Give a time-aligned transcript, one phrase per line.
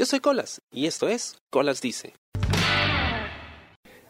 [0.00, 2.14] Yo soy Colas y esto es Colas Dice.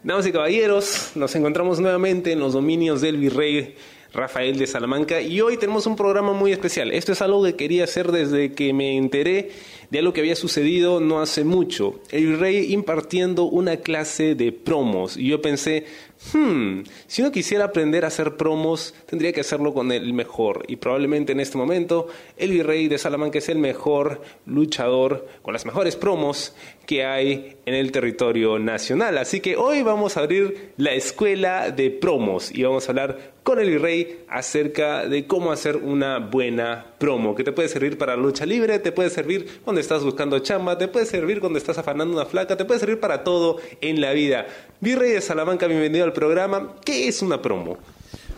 [0.03, 3.75] Damas y caballeros, nos encontramos nuevamente en los dominios del virrey
[4.13, 6.93] Rafael de Salamanca y hoy tenemos un programa muy especial.
[6.93, 9.51] Esto es algo que quería hacer desde que me enteré
[9.89, 11.99] de algo que había sucedido no hace mucho.
[12.09, 15.87] El virrey impartiendo una clase de promos y yo pensé,
[16.33, 20.63] hmm, si uno quisiera aprender a hacer promos, tendría que hacerlo con el mejor.
[20.67, 22.07] Y probablemente en este momento
[22.37, 27.73] el virrey de Salamanca es el mejor luchador con las mejores promos que hay en
[27.73, 29.17] el territorio nacional.
[29.17, 33.59] Así que hoy vamos a abrir la escuela de promos y vamos a hablar con
[33.59, 38.45] el virrey acerca de cómo hacer una buena promo, que te puede servir para lucha
[38.45, 42.25] libre, te puede servir cuando estás buscando chamba, te puede servir cuando estás afanando una
[42.25, 44.45] flaca, te puede servir para todo en la vida.
[44.79, 46.75] Virrey de Salamanca, bienvenido al programa.
[46.85, 47.79] ¿Qué es una promo?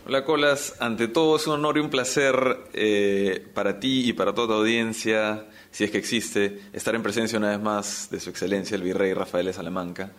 [0.07, 2.35] Hola Colas, ante todo es un honor y un placer
[2.73, 7.37] eh, para ti y para toda tu audiencia, si es que existe, estar en presencia
[7.37, 10.13] una vez más de su excelencia el virrey Rafael de Salamanca.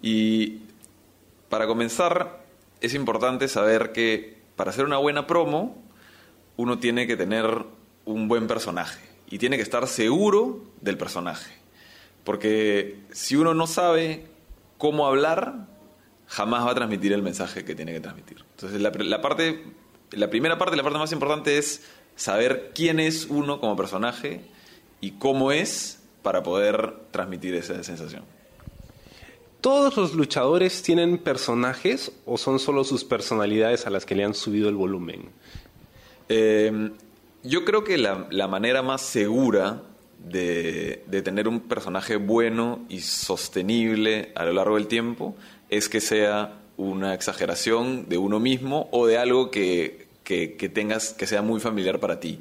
[0.00, 0.62] Y
[1.50, 2.44] para comenzar,
[2.80, 5.83] es importante saber que para hacer una buena promo,
[6.56, 7.64] uno tiene que tener
[8.04, 11.54] un buen personaje y tiene que estar seguro del personaje.
[12.24, 14.26] Porque si uno no sabe
[14.78, 15.66] cómo hablar,
[16.26, 18.44] jamás va a transmitir el mensaje que tiene que transmitir.
[18.52, 19.64] Entonces, la, parte,
[20.12, 21.84] la primera parte, la parte más importante es
[22.16, 24.40] saber quién es uno como personaje
[25.00, 28.24] y cómo es para poder transmitir esa sensación.
[29.60, 34.34] ¿Todos los luchadores tienen personajes o son solo sus personalidades a las que le han
[34.34, 35.30] subido el volumen?
[36.28, 36.90] Eh,
[37.42, 39.82] yo creo que la, manera más segura
[40.18, 45.36] de, tener un personaje bueno y sostenible a lo largo del tiempo
[45.68, 50.06] es que sea una exageración de uno mismo o de algo que,
[50.72, 52.40] tengas que sea muy familiar para ti.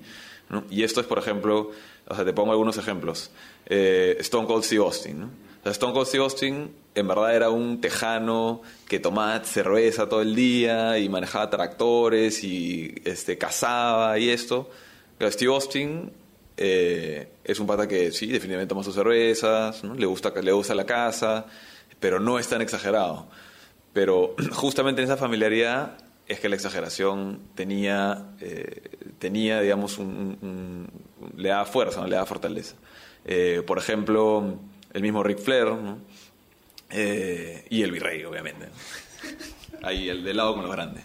[0.69, 1.71] Y esto es, por ejemplo,
[2.07, 3.31] o sea, te pongo algunos ejemplos.
[3.65, 5.29] Eh, Stone Cold Steve Austin.
[5.65, 10.97] Stone Cold Steve Austin en verdad era un tejano que tomaba cerveza todo el día
[10.99, 14.69] y manejaba tractores y este, cazaba y esto.
[15.17, 16.11] Pero Steve Austin
[16.57, 20.85] eh, es un pata que sí, definitivamente toma sus cervezas, le, gusta, le gusta la
[20.85, 21.45] casa,
[21.99, 23.27] pero no es tan exagerado.
[23.93, 25.97] Pero justamente en esa familiaridad
[26.27, 28.81] es que la exageración tenía, eh,
[29.19, 29.99] tenía digamos,
[31.35, 32.75] le daba fuerza, le daba fortaleza.
[33.25, 34.57] Eh, por ejemplo,
[34.93, 35.67] el mismo Ric Flair,
[36.93, 38.67] y el virrey, obviamente.
[39.81, 41.03] Ahí, el de lado con los grandes.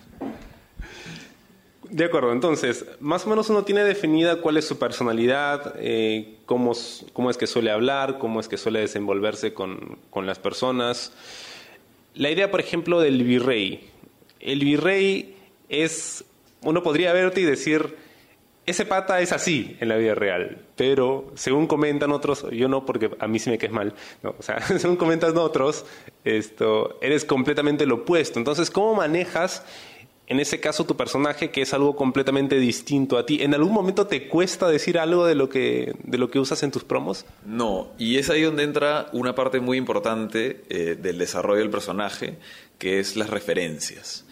[1.91, 6.73] De acuerdo, entonces, más o menos uno tiene definida cuál es su personalidad, eh, cómo,
[7.15, 11.13] cómo, es que suele hablar, cómo es que suele desenvolverse con, con, las personas.
[12.15, 13.89] La idea, por ejemplo, del virrey.
[14.39, 15.35] El virrey
[15.71, 16.25] es,
[16.61, 17.97] uno podría verte y decir,
[18.71, 23.11] ese pata es así en la vida real, pero según comentan otros, yo no porque
[23.19, 25.85] a mí sí me caes mal, no, o sea, según comentan otros,
[26.25, 28.39] esto, eres completamente lo opuesto.
[28.39, 29.65] Entonces, ¿cómo manejas
[30.29, 33.43] en ese caso tu personaje que es algo completamente distinto a ti.
[33.43, 36.71] ¿En algún momento te cuesta decir algo de lo que, de lo que usas en
[36.71, 37.25] tus promos?
[37.47, 42.37] No, y es ahí donde entra una parte muy importante eh, del desarrollo del personaje,
[42.77, 44.27] que es las referencias.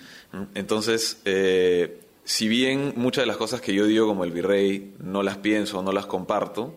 [0.54, 5.22] Entonces, eh, si bien muchas de las cosas que yo digo como el virrey no
[5.22, 6.74] las pienso, no las comparto,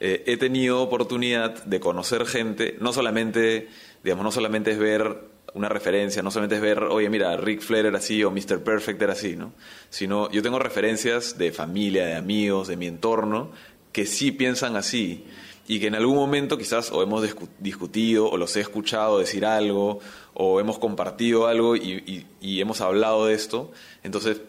[0.00, 3.68] eh, he tenido oportunidad de conocer gente, no solamente,
[4.02, 5.20] digamos, no solamente es ver
[5.52, 8.64] una referencia, no solamente es ver, oye, mira, Rick Flair era así o Mr.
[8.64, 9.52] Perfect era así, ¿no?
[9.90, 13.52] Sino yo tengo referencias de familia, de amigos, de mi entorno,
[13.92, 15.24] que sí piensan así
[15.68, 17.28] y que en algún momento quizás o hemos
[17.58, 20.00] discutido o los he escuchado decir algo
[20.32, 23.72] o hemos compartido algo y, hemos hablado de esto.
[24.02, 24.40] Entonces,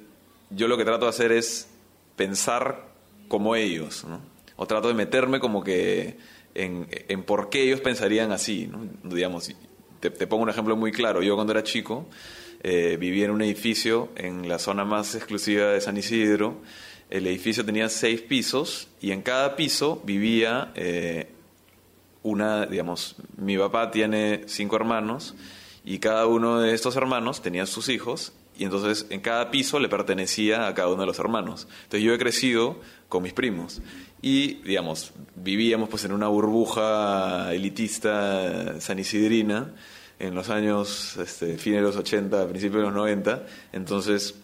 [0.50, 1.69] yo lo que trato de hacer es
[2.16, 2.88] pensar
[3.28, 4.22] como ellos, ¿no?
[4.56, 6.18] O trato de meterme como que
[6.56, 8.69] en, en por qué ellos pensarían así.
[9.03, 9.52] Digamos,
[10.00, 11.22] te, pongo un ejemplo muy claro.
[11.22, 12.08] Yo cuando era chico
[12.63, 16.62] eh, vivía en un edificio en la zona más exclusiva de San Isidro.
[17.09, 21.31] El edificio tenía seis pisos y en cada piso vivía eh,
[22.24, 25.35] una, digamos, mi papá tiene cinco hermanos
[25.85, 29.90] y cada uno de estos hermanos tenía sus hijos y entonces en cada piso le
[29.90, 31.68] pertenecía a cada uno de los hermanos.
[31.84, 33.82] Entonces yo he crecido con mis primos
[34.22, 39.74] y, digamos, vivíamos pues en una burbuja elitista sanisidrina
[40.20, 44.36] en los años, este, fines de los 80, principios de los 90, entonces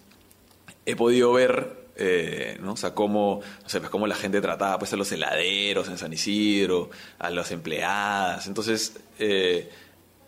[0.85, 2.73] he podido ver eh, ¿no?
[2.73, 6.89] O cómo, sé, pues cómo la gente trataba pues, a los heladeros en San Isidro,
[7.19, 8.47] a las empleadas.
[8.47, 9.69] Entonces, eh,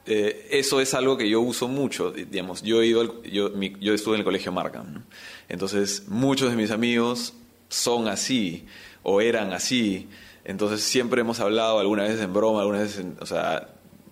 [0.07, 2.12] eh, eso es algo que yo uso mucho.
[2.12, 3.50] Digamos, yo, he ido yo,
[3.94, 5.04] estuve en el colegio Markham.
[5.50, 7.34] Entonces, muchos de mis amigos
[7.69, 8.66] son así
[9.04, 10.07] o eran así.
[10.44, 13.69] Entonces siempre hemos hablado, algunas veces en broma, algunas veces, en- o sea,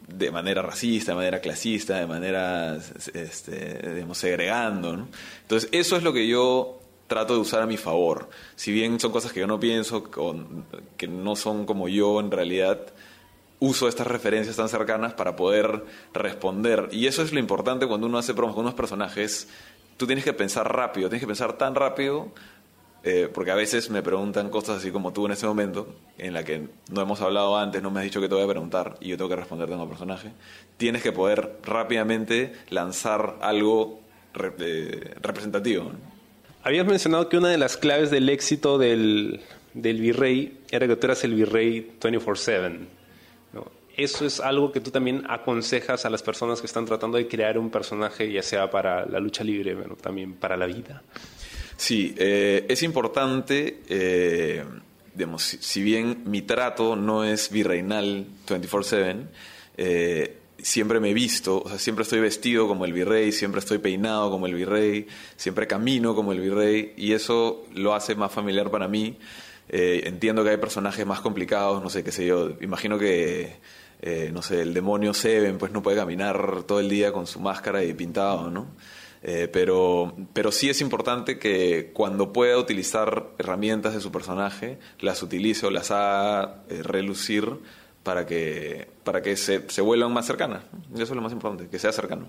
[0.07, 2.77] de manera racista, de manera clasista, de manera,
[3.13, 5.07] este, digamos, segregando.
[5.43, 8.29] Entonces eso es lo que yo trato de usar a mi favor.
[8.55, 10.03] Si bien son cosas que yo no pienso,
[10.97, 12.79] que no son como yo en realidad,
[13.63, 16.89] uso estas referencias tan cercanas para poder responder.
[16.91, 19.47] Y eso es lo importante cuando uno hace bromas con unos personajes.
[19.95, 22.33] Tú tienes que pensar rápido, tienes que pensar tan rápido,
[23.05, 26.43] eh, porque a veces me preguntan cosas así como tú en ese momento, en la
[26.43, 29.07] que no hemos hablado antes, no me has dicho que te voy a preguntar y
[29.07, 30.33] yo tengo que responderte como personaje.
[30.75, 34.01] Tienes que poder rápidamente lanzar algo
[34.59, 35.89] eh, representativo.
[36.63, 39.39] Habías mencionado que una de las claves del éxito del,
[39.73, 43.02] del virrey era que tú eras el virrey 24/7.
[43.95, 47.59] Eso es algo que tú también aconsejas a las personas que están tratando de crear
[47.59, 51.03] un personaje, ya sea para la lucha libre, bueno, también para la vida.
[51.77, 54.63] Sí, eh, es importante, eh,
[55.13, 59.27] digamos, si, bien mi trato no es virreinal 24/7,
[59.77, 63.77] eh, siempre me he visto, o sea, siempre estoy vestido como el virrey, siempre estoy
[63.77, 68.71] peinado como el virrey, siempre camino como el virrey, y eso lo hace más familiar
[68.71, 69.17] para mí.
[69.69, 73.55] Entiendo que hay personajes más complicados, no sé qué sé yo, imagino que,
[74.05, 77.39] eh, no sé, el demonio Seven, pues no puede caminar todo el día con su
[77.39, 78.67] máscara y pintado, ¿no?
[79.21, 85.23] Eh, pero, pero sí es importante que cuando pueda utilizar herramientas de su personaje, las
[85.23, 87.47] utilice o las haga eh, relucir
[88.03, 90.65] para que, para que se, se vuelvan más cercanas.
[90.93, 92.25] Eso es lo más importante, que sea cercano.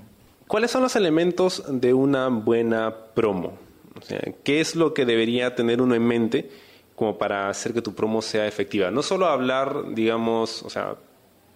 [0.46, 3.58] ¿Cuáles son los elementos de una buena promo?
[4.00, 6.50] O sea, ¿qué es lo que debería tener uno en mente
[6.94, 8.92] como para hacer que tu promo sea efectiva?
[8.92, 10.94] No solo hablar, digamos, o sea,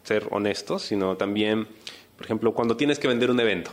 [0.09, 1.69] ser honestos, sino también,
[2.17, 3.71] por ejemplo, cuando tienes que vender un evento.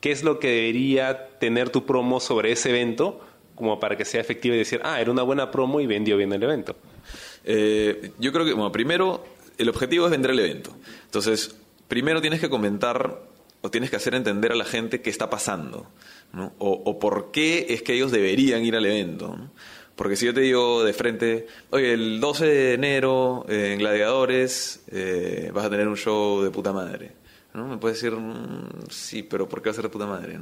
[0.00, 3.20] ¿Qué es lo que debería tener tu promo sobre ese evento
[3.54, 6.32] como para que sea efectiva y decir, ah, era una buena promo y vendió bien
[6.32, 6.76] el evento?
[7.44, 9.24] Eh, yo creo que, bueno, primero,
[9.58, 10.74] el objetivo es vender el evento.
[11.04, 11.54] Entonces,
[11.86, 13.20] primero tienes que comentar
[13.60, 15.86] o tienes que hacer entender a la gente qué está pasando,
[16.58, 19.36] o, por qué es que ellos deberían ir al evento.
[20.00, 24.80] Porque si yo te digo de frente, oye, el 12 de enero eh, en Gladiadores
[24.90, 27.12] eh, vas a tener un show de puta madre.
[27.52, 27.68] ¿no?
[27.68, 30.38] Me puedes decir, "Mm, sí, pero ¿por qué va a ser de puta madre?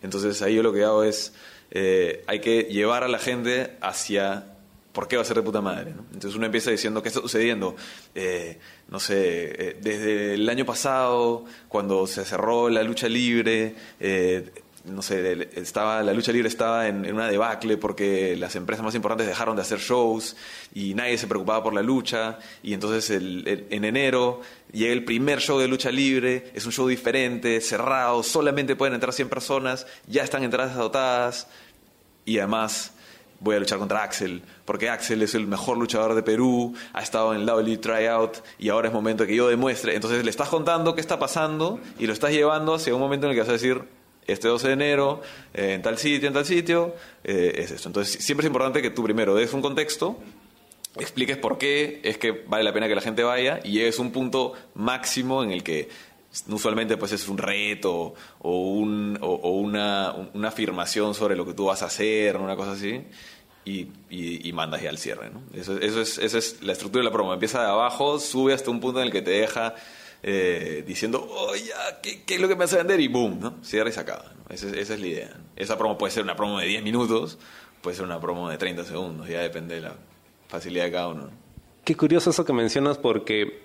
[0.00, 1.34] Entonces ahí yo lo que hago es,
[1.72, 4.44] eh, hay que llevar a la gente hacia
[4.92, 5.92] ¿por qué va a ser de puta madre?
[5.92, 6.04] no?
[6.12, 7.76] Entonces uno empieza diciendo, ¿qué está sucediendo?
[8.14, 8.58] Eh,
[8.88, 9.16] no sé,
[9.70, 14.50] eh, desde el año pasado, cuando se cerró la lucha libre, eh,
[14.84, 18.84] no sé, el- estaba, la lucha libre estaba en, en una debacle porque las empresas
[18.84, 20.36] más importantes dejaron de hacer shows
[20.74, 22.38] y nadie se preocupaba por la lucha.
[22.62, 24.40] Y entonces el- el- en enero
[24.72, 29.12] llega el primer show de lucha libre, es un show diferente, cerrado, solamente pueden entrar
[29.12, 31.46] 100 personas, ya están entradas agotadas
[32.24, 32.92] y además
[33.42, 37.34] voy a luchar contra Axel, porque Axel es el mejor luchador de Perú, ha estado
[37.34, 39.94] en Lovely Tryout y ahora es momento que yo demuestre.
[39.94, 43.30] Entonces le estás contando qué está pasando y lo estás llevando hacia un momento en
[43.30, 43.82] el que vas a decir,
[44.26, 45.20] este 12 de enero,
[45.54, 46.94] eh, en tal sitio, en tal sitio,
[47.24, 47.88] eh, es esto.
[47.88, 50.18] Entonces siempre es importante que tú primero des un contexto,
[50.96, 54.12] expliques por qué es que vale la pena que la gente vaya y a un
[54.12, 55.88] punto máximo en el que
[56.48, 61.54] usualmente pues es un reto o, un, o, o una, una afirmación sobre lo que
[61.54, 63.02] tú vas a hacer, una cosa así,
[63.64, 65.30] y, y, y mandas ya al cierre.
[65.30, 65.42] ¿no?
[65.54, 67.32] Eso, eso es, esa es la estructura de la promo.
[67.32, 69.74] Empieza de abajo, sube hasta un punto en el que te deja
[70.22, 73.00] eh, diciendo, oh, ya, ¿qué, ¿qué es lo que me hace vender?
[73.00, 73.54] Y boom, ¿no?
[73.62, 74.24] cierra y se acaba.
[74.36, 74.54] ¿no?
[74.54, 75.36] Esa, es- esa es la idea.
[75.56, 77.38] Esa promo puede ser una promo de 10 minutos,
[77.82, 79.94] puede ser una promo de 30 segundos, ya depende de la
[80.48, 81.22] facilidad de cada uno.
[81.24, 81.30] ¿no?
[81.84, 83.62] Qué curioso eso que mencionas porque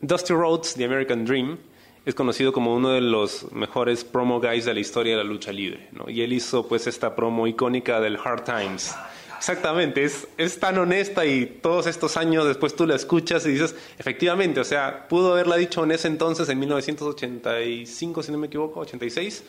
[0.00, 1.58] Dusty Rhodes, The American Dream,
[2.04, 5.52] es conocido como uno de los mejores promo guys de la historia de la lucha
[5.52, 5.88] libre.
[5.92, 6.08] ¿no?
[6.08, 8.94] Y él hizo pues esta promo icónica del Hard Times.
[9.38, 13.74] Exactamente, es, es tan honesta y todos estos años después tú la escuchas y dices,
[13.98, 18.80] efectivamente, o sea, pudo haberla dicho en ese entonces, en 1985, si no me equivoco,
[18.80, 19.42] 86,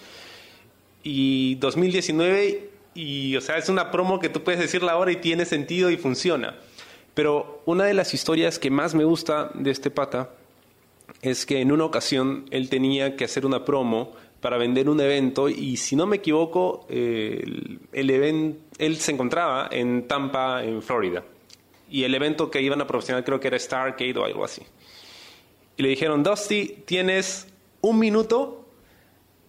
[1.03, 5.46] y 2019, y o sea, es una promo que tú puedes decirla ahora y tiene
[5.46, 6.56] sentido y funciona.
[7.13, 10.29] Pero una de las historias que más me gusta de este pata
[11.22, 15.50] es que en una ocasión él tenía que hacer una promo para vender un evento
[15.50, 20.81] y si no me equivoco, eh, el, el even- él se encontraba en Tampa, en
[20.81, 21.24] Florida.
[21.89, 24.62] Y el evento que iban a promocionar creo que era Starcade o algo así.
[25.77, 27.48] Y le dijeron, Dusty, tienes
[27.81, 28.65] un minuto,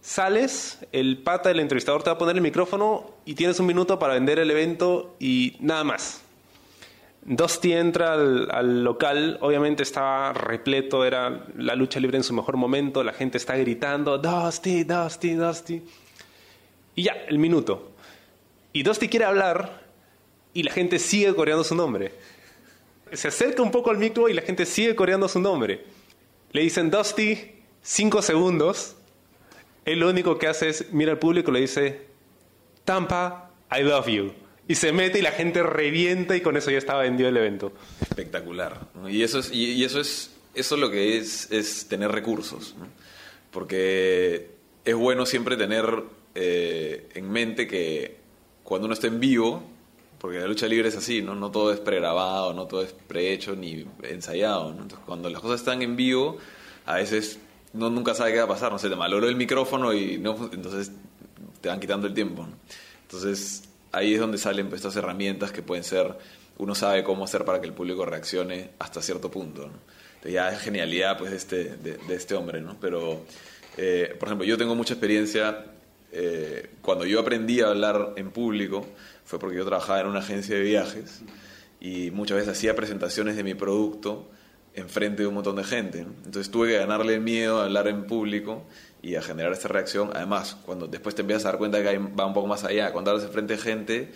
[0.01, 3.99] sales, el pata, el entrevistador te va a poner el micrófono y tienes un minuto
[3.99, 6.23] para vender el evento y nada más.
[7.23, 12.57] Dusty entra al, al local, obviamente estaba repleto, era la lucha libre en su mejor
[12.57, 15.83] momento, la gente está gritando, Dusty, Dusty, Dusty.
[16.95, 17.88] Y ya, el minuto.
[18.73, 19.83] Y Dusty quiere hablar
[20.53, 22.13] y la gente sigue coreando su nombre.
[23.13, 25.85] Se acerca un poco al micro y la gente sigue coreando su nombre.
[26.53, 28.97] Le dicen Dusty, cinco segundos.
[29.85, 32.07] Él lo único que hace es mira al público y le dice
[32.85, 34.33] Tampa, I love you.
[34.67, 37.73] Y se mete y la gente revienta y con eso ya estaba vendido el evento.
[38.03, 38.87] Espectacular.
[39.09, 42.75] Y eso es, y, eso es, eso lo que es, es tener recursos.
[43.51, 44.51] Porque
[44.85, 46.03] es bueno siempre tener
[46.35, 48.18] eh, en mente que
[48.69, 49.63] cuando uno está en vivo,
[50.19, 51.35] porque la lucha libre es así, ¿no?
[51.35, 55.81] No todo es pregrabado, no todo es prehecho ni ensayado, Entonces, cuando las cosas están
[55.81, 56.37] en vivo,
[56.85, 57.39] a veces
[57.73, 60.51] no nunca sabe qué va a pasar, no sé, te malogró el micrófono y no,
[60.53, 60.93] entonces
[61.63, 62.47] te van quitando el tiempo,
[63.05, 66.19] Entonces, ahí es donde salen pues, estas herramientas que pueden ser,
[66.59, 69.71] uno sabe cómo hacer para que el público reaccione hasta cierto punto,
[70.27, 72.77] ya es genialidad pues de este, de, este hombre, ¿no?
[72.79, 73.23] Pero,
[73.79, 75.65] eh, por ejemplo, yo tengo mucha experiencia,
[76.13, 78.87] eh, cuando yo aprendí a hablar en público,
[79.25, 81.23] fue porque yo trabajaba en una agencia de viajes
[81.81, 84.29] y muchas veces hacía presentaciones de mi producto
[84.75, 86.01] enfrente de un montón de gente.
[86.01, 88.65] Entonces tuve que ganarle el miedo a hablar en público
[89.03, 90.11] y a generar esta reacción.
[90.15, 93.11] Además, cuando después te empiezas a dar cuenta que va un poco más allá, cuando
[93.11, 94.13] hablas enfrente de gente,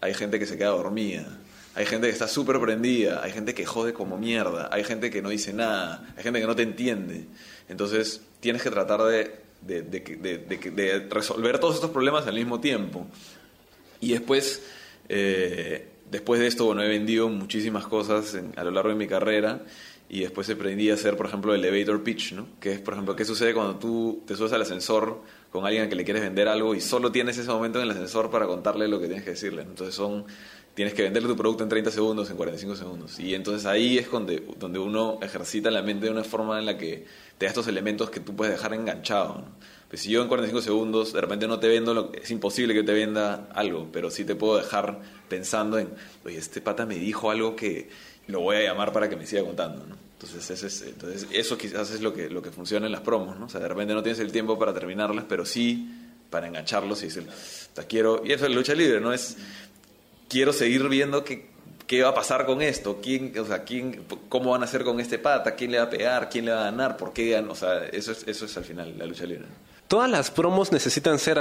[0.00, 1.26] hay gente que se queda dormida.
[1.74, 5.22] Hay gente que está súper prendida, hay gente que jode como mierda, hay gente que
[5.22, 7.26] no dice nada, hay gente que no te entiende.
[7.68, 13.06] Entonces tienes que tratar de, de, de resolver todos estos problemas al mismo tiempo.
[14.02, 14.62] Y después,
[15.08, 19.62] eh, después de esto, bueno, he vendido muchísimas cosas a lo largo de mi carrera
[20.08, 22.48] y después aprendí a hacer, por ejemplo, elevator pitch, ¿no?
[22.60, 25.88] Que es, por ejemplo, qué sucede cuando tú te subes al ascensor con alguien a
[25.88, 28.88] que le quieres vender algo y solo tienes ese momento en el ascensor para contarle
[28.88, 29.62] lo que tienes que decirle.
[29.62, 30.26] Entonces son
[30.74, 33.20] tienes que venderle tu producto en 30 segundos, en 45 segundos.
[33.20, 36.76] Y entonces ahí es donde, donde uno ejercita la mente de una forma en la
[36.76, 37.06] que
[37.42, 39.34] te da estos elementos que tú puedes dejar enganchado.
[39.38, 39.44] ¿no?
[39.88, 42.84] Pues si yo en 45 segundos de repente no te vendo, lo, es imposible que
[42.84, 45.88] te venda algo, pero sí te puedo dejar pensando en,
[46.24, 47.90] oye, este pata me dijo algo que
[48.28, 49.84] lo voy a llamar para que me siga contando.
[50.20, 53.36] Entonces, es, entonces eso quizás es lo que, lo que funciona en las promos.
[53.36, 53.46] ¿no?
[53.46, 55.90] O sea, de repente no tienes el tiempo para terminarlas, pero sí
[56.30, 57.26] para engancharlos y decir,
[57.88, 59.12] quiero, y eso es lucha libre, ¿no?
[59.12, 59.36] Es,
[60.28, 61.50] quiero seguir viendo qué,
[61.92, 64.98] qué va a pasar con esto, quién, o sea, quién, cómo van a hacer con
[64.98, 67.54] este pata, quién le va a pegar, quién le va a ganar, por qué, o
[67.54, 69.44] sea, eso es, eso es al final la lucha libre
[69.92, 71.38] todas las promos necesitan ser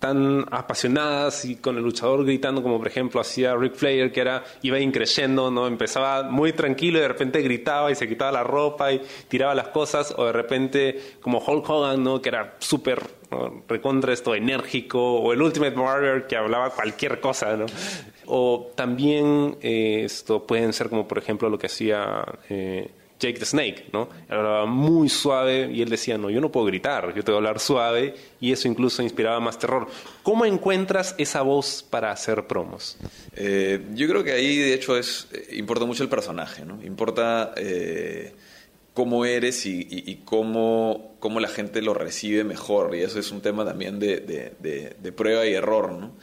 [0.00, 4.42] tan apasionadas y con el luchador gritando como por ejemplo hacía Rick Flair que era
[4.62, 8.90] iba increciendo, no empezaba muy tranquilo y de repente gritaba y se quitaba la ropa
[8.90, 13.00] y tiraba las cosas o de repente como Hulk Hogan no que era súper
[13.68, 17.66] recontra esto enérgico o el Ultimate Warrior que hablaba cualquier cosa no
[18.26, 23.46] o también eh, esto pueden ser como por ejemplo lo que hacía eh, Jake the
[23.46, 24.08] Snake, ¿no?
[24.28, 27.60] Hablaba muy suave y él decía, no, yo no puedo gritar, yo tengo que hablar
[27.60, 29.86] suave y eso incluso inspiraba más terror.
[30.22, 32.98] ¿Cómo encuentras esa voz para hacer promos?
[33.34, 36.82] Eh, yo creo que ahí de hecho es eh, importa mucho el personaje, ¿no?
[36.82, 38.34] Importa eh,
[38.94, 43.64] cómo eres y, cómo, cómo, la gente lo recibe mejor y eso es un tema
[43.64, 46.14] también de, prueba y error, ¿no?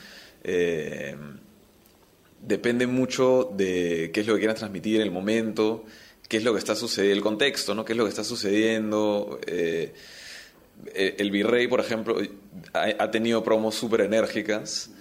[2.41, 5.85] depende mucho de qué es lo que quieras transmitir en el momento
[6.31, 7.83] qué es lo que está sucediendo, el contexto, ¿no?
[7.83, 9.37] ¿Qué es lo que está sucediendo?
[9.45, 9.93] Eh,
[10.95, 12.15] el virrey, por ejemplo,
[12.71, 14.91] ha, tenido promos súper enérgicas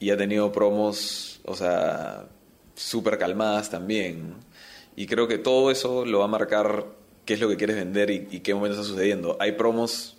[0.00, 2.26] y ha tenido promos, o sea,
[2.74, 4.34] súper calmadas también.
[4.96, 6.86] Y creo que todo eso lo va a marcar
[7.24, 9.36] qué es lo que quieres vender y, qué momento está sucediendo.
[9.38, 10.16] Hay promos,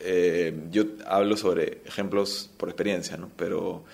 [0.00, 3.30] eh, yo hablo sobre ejemplos por experiencia, ¿no?
[3.34, 3.84] Pero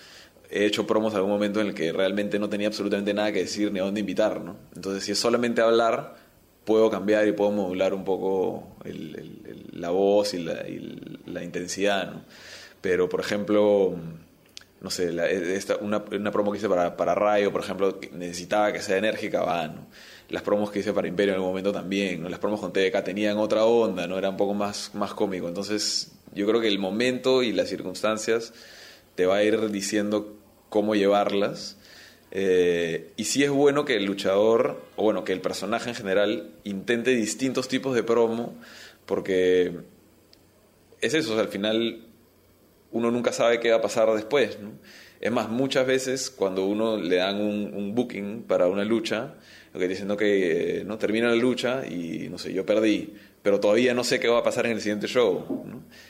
[0.53, 3.41] he hecho promos en algún momento en el que realmente no tenía absolutamente nada que
[3.41, 4.57] decir ni a dónde invitar, ¿no?
[4.75, 6.17] Entonces, si es solamente hablar,
[6.65, 8.69] puedo cambiar y puedo modular un poco
[9.73, 12.23] la voz y la, intensidad, ¿no?
[12.83, 13.97] Pero, por ejemplo,
[14.81, 15.11] no sé,
[15.81, 19.69] una, una, promo que hice para, para Rayo, por ejemplo, necesitaba que sea enérgica, va,
[19.69, 19.87] ¿no?
[20.29, 22.29] Las promos que hice para Imperio en algún momento también, ¿no?
[22.29, 24.19] Las promos con TDK tenían otra onda, ¿no?
[24.19, 25.49] Era un poco más, más cómico.
[25.49, 28.53] Entonces, yo creo que el momento y las circunstancias
[29.15, 30.42] te va a ir diciendo
[30.73, 31.77] cómo llevarlas.
[32.31, 36.51] Eh, y sí es bueno que el luchador, o bueno, que el personaje en general
[36.65, 38.57] intente distintos tipos de promo,
[39.05, 39.73] porque
[41.03, 42.07] es eso, al final
[42.91, 44.59] uno nunca sabe qué va a pasar después.
[45.21, 49.35] Es más, muchas veces cuando uno le dan un, booking para una lucha,
[49.75, 53.93] lo que diciendo que no termina la lucha y no sé, yo perdí, pero todavía
[53.93, 55.65] no sé qué va a pasar en el siguiente show.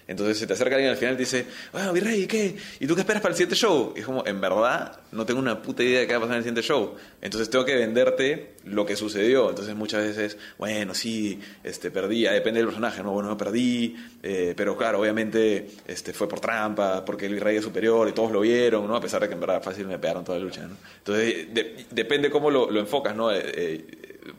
[0.06, 2.56] Entonces se te acerca alguien al final y te dice, bueno, Virrey, ¿y qué?
[2.80, 3.94] ¿Y tú qué esperas para el siguiente show?
[3.96, 6.34] Y es como, en verdad, no tengo una puta idea de qué va a pasar
[6.34, 6.94] en el siguiente show.
[7.22, 9.48] Entonces tengo que venderte lo que sucedió.
[9.48, 13.12] Entonces muchas veces, bueno, sí, este, perdí, depende del personaje, ¿no?
[13.12, 17.64] Bueno, no perdí, eh, pero claro, obviamente este, fue por trampa, porque el Virrey es
[17.64, 18.96] superior y todos lo vieron, ¿no?
[18.96, 20.76] A pesar de que en verdad fácil me pegaron toda la lucha, ¿no?
[20.98, 21.46] Entonces
[21.90, 23.32] depende cómo lo, lo enfocas, ¿no?
[23.32, 23.84] Eh, eh,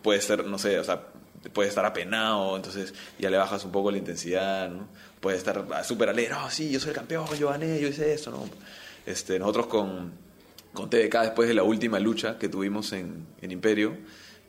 [0.01, 1.01] puede ser, no sé, o sea,
[1.51, 4.87] puede estar apenado, entonces ya le bajas un poco la intensidad, ¿no?
[5.19, 8.31] Puede estar súper alegre, no, sí, yo soy el campeón, yo gané, yo hice eso,
[8.31, 8.49] ¿no?
[9.05, 10.13] Este, nosotros con,
[10.73, 13.97] con TDK, después de la última lucha que tuvimos en, en Imperio,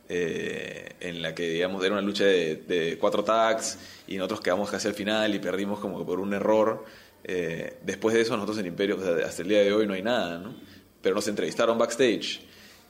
[0.08, 4.88] eh, en la que, digamos, era una lucha de, cuatro tags y nosotros quedamos casi
[4.88, 6.84] al final y perdimos como por un error.
[7.22, 10.38] Eh, después de eso, nosotros en Imperio, hasta el día de hoy no hay nada,
[10.38, 10.54] ¿no?
[11.00, 12.42] Pero nos entrevistaron backstage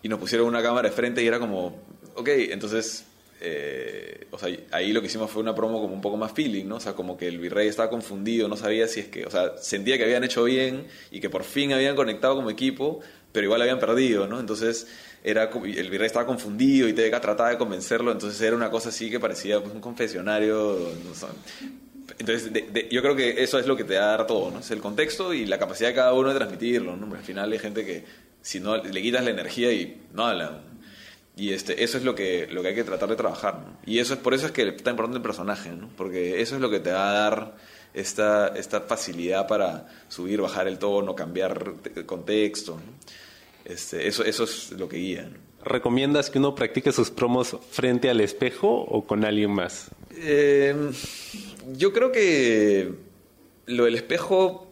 [0.03, 1.83] y nos pusieron una cámara de frente y era como,
[2.17, 3.05] ok, entonces
[3.47, 6.65] eh, o sea, ahí lo que hicimos fue una promo como un poco más feeling,
[6.65, 6.77] ¿no?
[6.77, 9.59] O sea, como que el virrey estaba confundido, no sabía si es que, o sea,
[9.59, 13.01] sentía que habían hecho bien y que por fin habían conectado como equipo,
[13.33, 14.41] pero igual habían perdido, ¿no?
[14.41, 14.87] Entonces,
[15.23, 19.11] era el virrey estaba confundido y TDK trataba de convencerlo, entonces era una cosa así
[19.11, 20.91] que parecía pues, un confesionario.
[22.19, 22.51] entonces,
[22.91, 24.61] yo creo que eso es lo que te da todo, ¿no?
[24.61, 27.15] Es el contexto y la capacidad de cada uno de transmitirlo, ¿no?
[27.15, 28.05] Al final hay gente que
[28.41, 30.61] si no le quitas la energía y no habla
[31.37, 33.65] y este, eso es lo que, lo que hay que tratar de trabajar.
[33.85, 35.91] Y eso es, por eso es que está importante el personaje, ¿no?
[35.97, 37.55] porque eso es lo que te va a dar
[37.93, 42.81] esta, esta facilidad para subir, bajar el tono, cambiar el contexto.
[43.65, 45.29] Este, eso, eso es lo que guía.
[45.65, 49.91] ¿Recomiendas que uno practique sus promos frente al espejo o con alguien más?
[50.11, 50.93] Em,
[51.73, 52.93] yo creo que
[53.67, 54.65] lo del espejo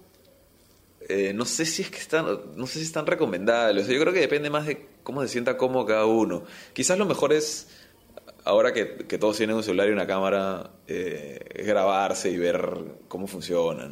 [1.09, 2.27] eh, no sé si es que están,
[2.57, 3.89] no sé si están recomendables.
[3.89, 6.45] yo creo que depende más de cómo se sienta cómodo cada uno.
[6.73, 7.69] Quizás lo mejor es,
[8.45, 8.85] ahora que,
[9.19, 12.77] todos tienen un celular y una cámara, eh, grabarse y ver
[13.09, 13.91] cómo funciona.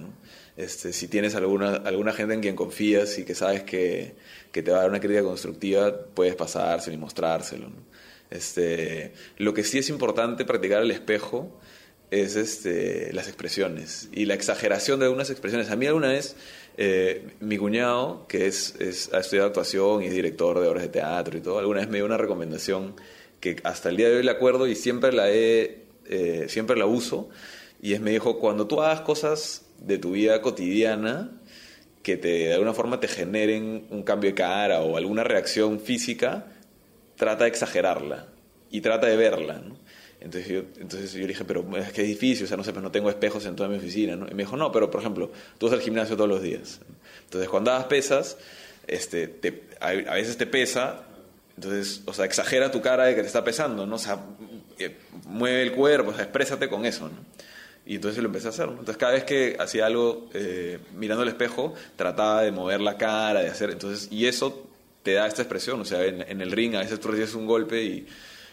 [0.56, 4.14] Este, si tienes alguna, alguna gente en quien confías y que sabes que,
[4.52, 7.70] te va a dar una crítica constructiva, puedes pasárselo y mostrárselo.
[8.30, 11.58] Este, lo que sí es importante practicar el espejo
[12.10, 15.70] es este, las expresiones y la exageración de algunas expresiones.
[15.70, 16.36] A mí alguna vez
[16.76, 21.36] eh, mi cuñado, que es, ha estudiado actuación y es director de obras de teatro
[21.36, 22.94] y todo, alguna vez me dio una recomendación
[23.40, 26.86] que hasta el día de hoy le acuerdo y siempre la, he, eh, siempre la
[26.86, 27.28] uso,
[27.82, 31.30] y es me dijo, cuando tú hagas cosas de tu vida cotidiana
[32.02, 36.46] que te, de alguna forma te generen un cambio de cara o alguna reacción física,
[37.16, 38.28] trata de exagerarla
[38.70, 39.62] y trata de verla.
[40.20, 42.72] Entonces yo, entonces yo le dije, pero es que es difícil, o sea, no sé,
[42.72, 44.26] pero no tengo espejos en toda mi oficina, ¿no?
[44.28, 46.80] Y me dijo, no, pero por ejemplo, tú vas al gimnasio todos los días.
[47.24, 48.36] Entonces cuando hagas pesas,
[48.86, 51.04] este, te, a, veces te pesa,
[51.56, 53.94] entonces, o sea, exagera tu cara de que te está pesando, ¿no?
[53.96, 54.18] O sea,
[54.78, 57.14] eh, mueve el cuerpo, o sea, exprésate con eso, ¿no?
[57.86, 58.72] Y entonces lo empecé a hacer, ¿no?
[58.72, 63.40] Entonces cada vez que hacía algo eh, mirando el espejo, trataba de mover la cara,
[63.40, 64.68] de hacer, entonces, y eso
[65.02, 67.46] te da esta expresión, o sea, en, en el ring a veces tú recibes un
[67.46, 68.06] golpe y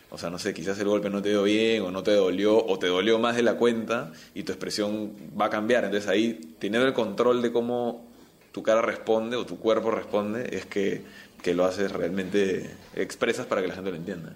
[0.10, 2.66] o sea, no sé, quizás el golpe no te dio bien o no te dolió
[2.66, 5.84] o te dolió más de la cuenta y tu expresión va a cambiar.
[5.84, 8.08] Entonces ahí, teniendo el control de cómo
[8.54, 11.02] tu cara responde o tu cuerpo responde, es que,
[11.42, 14.34] que lo haces realmente, expresas para que la gente lo entienda.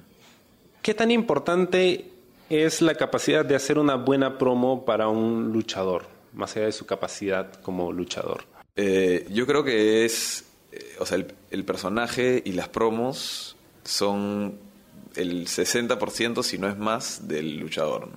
[0.81, 2.09] ¿Qué tan importante
[2.49, 6.85] es la capacidad de hacer una buena promo para un luchador, más allá de su
[6.85, 8.43] capacidad como luchador?
[8.75, 14.70] Eh, yo creo que es, eh, o sea, el, el personaje y las promos son
[15.15, 18.09] el 60%, si no es más, del luchador.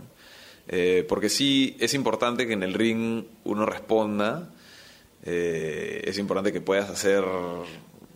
[0.68, 4.50] Eh, porque sí es importante que en el ring uno responda,
[5.22, 7.24] eh, es importante que puedas hacer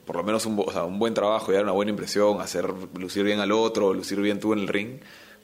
[0.05, 2.67] por lo menos un, un buen trabajo y dar una buena impresión, hacer
[2.99, 5.01] lucir bien al otro, lucir bien tú en el ring,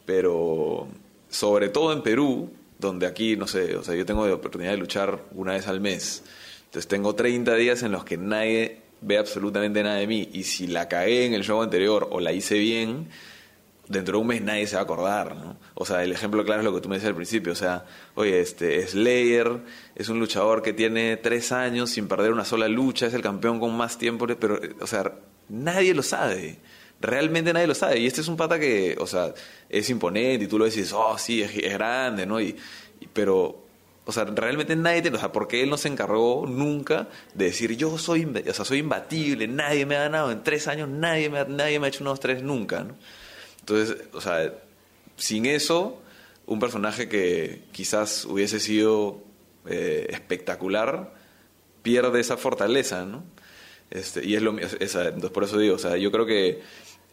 [0.06, 0.88] pero
[1.28, 4.78] sobre todo en Perú, donde aquí, no sé, o sea, yo tengo la oportunidad de
[4.78, 6.22] luchar una vez al mes,
[6.64, 10.28] entonces tengo 30 días en los que nadie ve absolutamente nada de mí.
[10.32, 13.08] Y si la cagué en el show anterior o la hice bien,
[13.88, 15.56] dentro de un mes nadie se va a acordar, ¿no?
[15.74, 17.52] O sea, el ejemplo claro es lo que tú me decías al principio.
[17.52, 19.60] O sea, oye, este Slayer
[19.94, 23.60] es un luchador que tiene tres años sin perder una sola lucha, es el campeón
[23.60, 25.12] con más tiempo, pero, o sea,
[25.48, 26.58] nadie lo sabe.
[27.00, 27.98] Realmente nadie lo sabe.
[28.00, 29.34] Y este es un pata que, o sea,
[29.68, 32.40] es imponente y tú lo dices, oh, sí, es, grande, ¿no?
[32.40, 32.56] y,
[33.12, 33.63] pero
[34.06, 37.76] o sea, realmente nadie tiene, o sea, porque él no se encargó nunca de decir
[37.76, 41.38] yo soy, o sea, soy imbatible, nadie me ha ganado en tres años, nadie me
[41.38, 42.94] ha, nadie me ha hecho unos tres nunca, ¿no?
[43.60, 44.52] Entonces, o sea,
[45.16, 46.02] sin eso,
[46.46, 49.22] un personaje que quizás hubiese sido
[49.66, 51.14] eh, espectacular
[51.82, 53.24] pierde esa fortaleza, ¿no?
[53.90, 56.62] Este, y es lo entonces por eso digo, o sea, yo creo que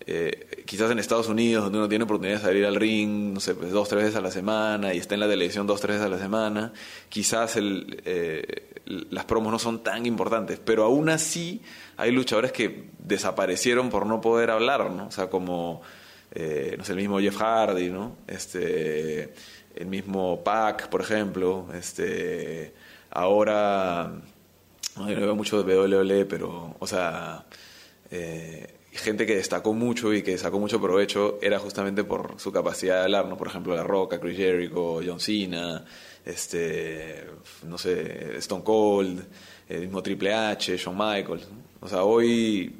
[0.08, 3.54] eh, quizás en Estados Unidos, donde uno tiene oportunidad de salir al ring, no sé,
[3.54, 6.08] pues dos, tres veces a la semana y está en la televisión dos, tres veces
[6.08, 6.74] a la semana,
[7.08, 8.44] quizás eh,
[8.86, 11.62] las promos no son tan importantes, pero aún así
[11.98, 15.08] hay luchadores que desaparecieron por no poder hablar, ¿no?
[15.08, 15.82] O sea, como,
[16.32, 18.18] eh, no sé, el mismo Jeff Hardy, ¿no?
[18.28, 19.34] Este,
[19.76, 22.74] el mismo Pac, por ejemplo, este,
[23.12, 24.12] ahora,
[24.98, 27.46] no, yo no veo mucho de WWE, pero, o sea,
[28.10, 32.98] eh, gente que destacó mucho y que sacó mucho provecho era justamente por su capacidad
[32.98, 33.38] de hablar, ¿no?
[33.38, 35.86] Por ejemplo, La Roca, Chris Jericho, John Cena,
[36.26, 37.26] este,
[37.66, 39.24] no sé, Stone Cold,
[39.70, 41.48] el mismo Triple H, Shawn Michaels.
[41.80, 42.76] O sea, hoy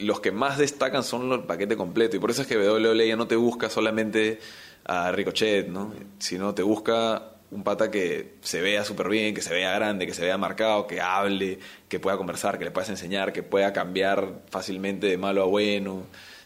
[0.00, 3.16] los que más destacan son los paquete completo y por eso es que WWE ya
[3.16, 4.38] no te busca solamente
[4.84, 5.92] a Ricochet, ¿no?
[6.18, 10.14] Sino te busca un pata que se vea súper bien, que se vea grande, que
[10.14, 14.40] se vea marcado, que hable, que pueda conversar, que le puedas enseñar, que pueda cambiar
[14.50, 16.04] fácilmente de malo a bueno.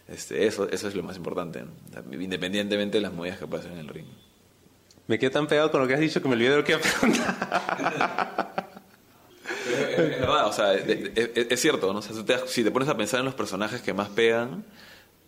[0.09, 1.65] Este, eso, eso es lo más importante,
[2.13, 4.07] independientemente de las movidas que pasen en el ring.
[5.07, 6.73] Me quedé tan pegado con lo que has dicho que me olvidé de lo que
[6.73, 8.55] iba a preguntar.
[9.93, 12.03] es verdad, o sea, es, cierto, ¿no?
[12.03, 14.65] si te pones a pensar en los personajes que más pegan,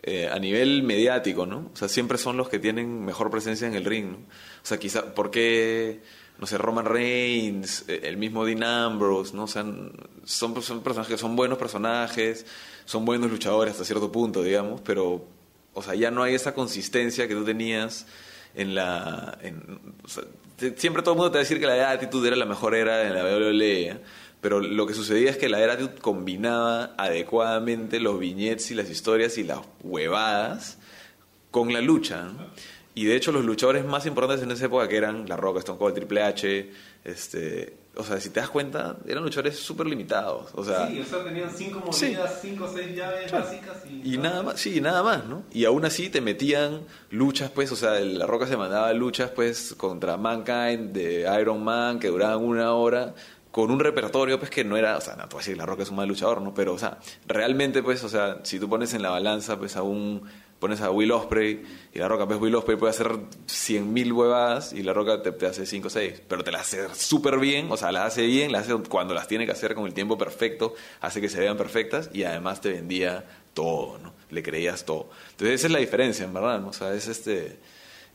[0.05, 1.71] eh, a nivel mediático, ¿no?
[1.73, 4.17] O sea, siempre son los que tienen mejor presencia en el ring, ¿no?
[4.17, 6.01] O sea, quizá, ¿por qué,
[6.38, 9.45] no sé, Roman Reigns, eh, el mismo Dean Ambrose, ¿no?
[9.45, 9.62] O sea,
[10.25, 12.47] son, son personajes son buenos personajes,
[12.85, 15.25] son buenos luchadores hasta cierto punto, digamos, pero,
[15.73, 18.07] o sea, ya no hay esa consistencia que tú tenías
[18.57, 19.38] en la...
[20.77, 22.75] siempre todo el mundo te va a decir que la de Attitude era la mejor
[22.75, 24.01] era en la WWE,
[24.43, 29.39] pero lo que sucedía es que la era combinaba adecuadamente los viñetes y las historias
[29.39, 30.79] y las huevadas
[31.53, 32.29] con la lucha.
[32.95, 35.79] Y de hecho los luchadores más importantes en esa época que eran La Roca, Stone
[35.79, 36.71] Cold, Triple H,
[37.05, 40.51] este, o sea, si te das cuenta, eran luchadores súper limitados.
[40.55, 44.19] O sea, sí, o sea, tenían cinco movidas, cinco o seis llaves básicas y, y
[44.19, 45.45] nada más, sí, nada más, ¿no?
[45.53, 49.75] Y aún así te metían luchas, pues, o sea, La Roca se mandaba luchas, pues,
[49.77, 53.15] contra Mankind de Iron Man que duraban una hora
[53.53, 55.67] con un repertorio pues que no era, o sea, no te voy a decir La
[55.67, 56.55] Roca es un mal luchador, ¿no?
[56.55, 59.83] Pero, o sea, realmente pues, o sea, si tú pones en la balanza pues a
[59.83, 60.23] un,
[60.59, 61.62] pones a Will Osprey
[61.93, 65.67] y La Roca pues Will Osprey puede hacer 100.000 huevadas y La Roca te, hace
[65.67, 68.62] 5 o 6, pero te las hace súper bien, o sea, las hace bien, las
[68.62, 72.09] hace cuando las tiene que hacer con el tiempo perfecto, hace que se vean perfectas
[72.15, 74.15] y además te vendía todo, ¿no?
[74.31, 75.11] Le creías todo.
[75.33, 76.69] Entonces esa es la diferencia, en verdad, ¿no?
[76.69, 77.59] O sea, es este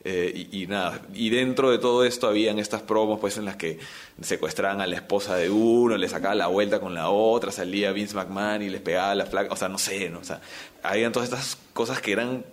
[0.09, 3.77] eh, y, nada, y dentro de todo esto habían estas promos pues en las que
[4.21, 8.15] secuestraban a la esposa de uno, le sacaban la vuelta con la otra, salía Vince
[8.15, 10.19] McMahon y les pegaba la flaca, o sea, no sé, ¿no?
[10.19, 10.39] o sea,
[10.81, 12.45] habían todas estas cosas que eran,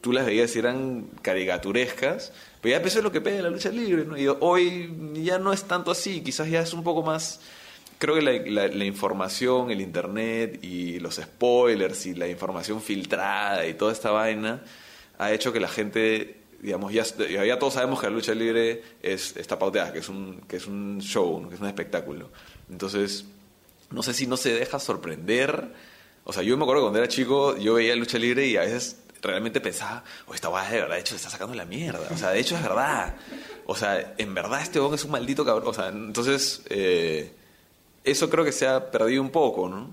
[0.00, 3.68] tú las veías y eran caricaturescas, pero ya eso es lo que pega la lucha
[3.68, 4.18] libre, ¿no?
[4.18, 7.38] Y hoy ya no es tanto así, quizás ya es un poco más
[7.98, 13.74] creo que la, la, información, el internet y los spoilers y la información filtrada y
[13.74, 14.64] toda esta vaina
[15.18, 17.04] ha hecho que la gente digamos, ya,
[17.44, 20.66] ya todos sabemos que la lucha libre es, está pauteada, que es un, que es
[20.66, 22.30] un show, que es un espectáculo.
[22.70, 23.24] Entonces,
[23.90, 25.72] no sé si no se deja sorprender.
[26.24, 28.98] O sea, yo me acuerdo cuando era chico, yo veía lucha libre y a veces
[29.22, 32.06] realmente pensaba, oh, esta guay de verdad, de hecho, se está sacando la mierda.
[32.12, 33.16] O sea, de hecho es verdad.
[33.66, 35.68] O sea, en verdad este hombre es un maldito cabrón.
[35.68, 37.32] O sea, entonces, eh,
[38.04, 39.90] eso creo que se ha perdido un poco, ¿no?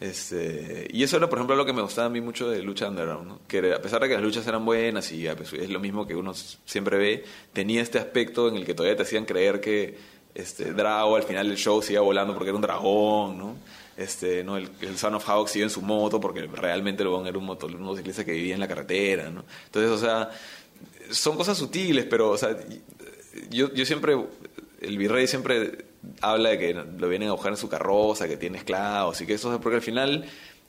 [0.00, 2.88] Este, y eso era, por ejemplo, lo que me gustaba a mí mucho de Lucha
[2.88, 6.06] Underground, que a pesar de que las luchas eran buenas y pues, es lo mismo
[6.06, 9.98] que uno siempre ve, tenía este aspecto en el que todavía te hacían creer que
[10.34, 13.56] este, Drago al final del show se volando porque era un dragón, ¿no?
[13.94, 14.56] Este, ¿no?
[14.56, 17.82] El, Son of Hawk sigue en su moto porque realmente lo era un, moto, un
[17.82, 19.44] motociclista que vivía en la carretera, ¿no?
[19.66, 20.30] Entonces, o sea,
[21.10, 22.56] son cosas sutiles, pero, o sea,
[23.50, 24.16] yo, yo siempre,
[24.80, 25.89] el virrey siempre
[26.20, 29.34] habla de que lo vienen a buscar en su carroza, que tiene esclavos y que
[29.34, 30.24] eso es porque al final,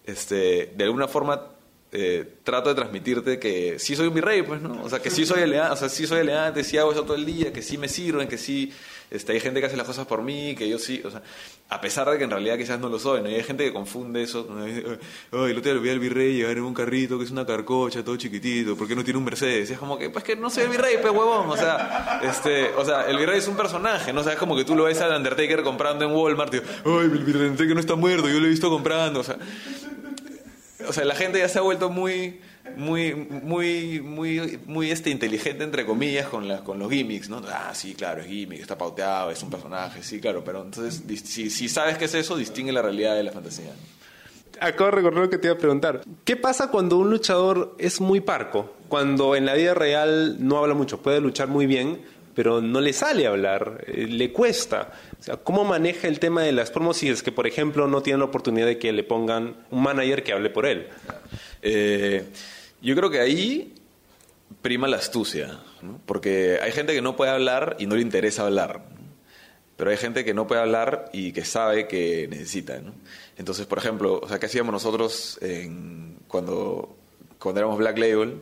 [0.05, 1.47] este, de alguna forma
[1.93, 4.81] eh, trato de transmitirte que sí soy un virrey, pues, ¿no?
[4.83, 7.25] O sea, que sí soy elegante, o sí soy elegante, sí hago eso todo el
[7.25, 8.71] día, que sí me sirven, que sí
[9.11, 11.21] este, hay gente que hace las cosas por mí, que yo sí, o sea,
[11.67, 13.27] a pesar de que en realidad quizás no lo soy, ¿no?
[13.27, 14.85] hay gente que confunde eso, ay,
[15.31, 18.15] el otro día vi al virrey llegar en un carrito que es una carcocha, todo
[18.15, 19.69] chiquitito, ¿por qué no tiene un Mercedes?
[19.69, 22.85] Es como que, pues que no soy el virrey, pues huevón, o sea, este, o
[22.85, 24.21] sea, el virrey es un personaje, ¿no?
[24.21, 26.63] O sea, es como que tú lo ves al Undertaker comprando en Walmart, y, ay,
[26.85, 29.37] el virrey no está muerto, yo lo he visto comprando, o sea,
[30.87, 32.39] o sea, la gente ya se ha vuelto muy
[32.77, 37.41] muy, muy, muy, muy este, inteligente, entre comillas, con, la, con los gimmicks, ¿no?
[37.47, 41.49] Ah, sí, claro, es gimmick, está pauteado, es un personaje, sí, claro, pero entonces, si,
[41.49, 43.71] si sabes qué es eso, distingue la realidad de la fantasía.
[44.59, 46.01] Acabo de recordar lo que te iba a preguntar.
[46.23, 48.75] ¿Qué pasa cuando un luchador es muy parco?
[48.89, 52.01] Cuando en la vida real no habla mucho, puede luchar muy bien,
[52.35, 54.91] pero no le sale hablar, eh, le cuesta.
[55.19, 58.01] O sea, ¿cómo maneja el tema de las promos si es que, por ejemplo, no
[58.01, 60.87] tiene la oportunidad de que le pongan un manager que hable por él?
[61.61, 62.25] Eh,
[62.81, 63.73] yo creo que ahí
[64.61, 65.59] prima la astucia,
[66.05, 68.83] porque hay gente que no puede hablar y no le interesa hablar,
[69.77, 72.81] pero hay gente que no puede hablar y que sabe que necesita.
[73.37, 76.95] Entonces, por ejemplo, o sea, ¿qué hacíamos nosotros en, cuando,
[77.39, 78.41] cuando éramos Black Label?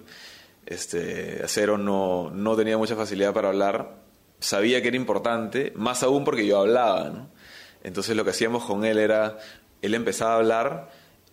[0.65, 3.99] Este, Acero no, no tenía mucha facilidad para hablar,
[4.39, 7.27] sabía que era importante, más aún porque yo hablaba.
[7.83, 9.37] Entonces lo que hacíamos con él era,
[9.81, 10.89] él empezaba a hablar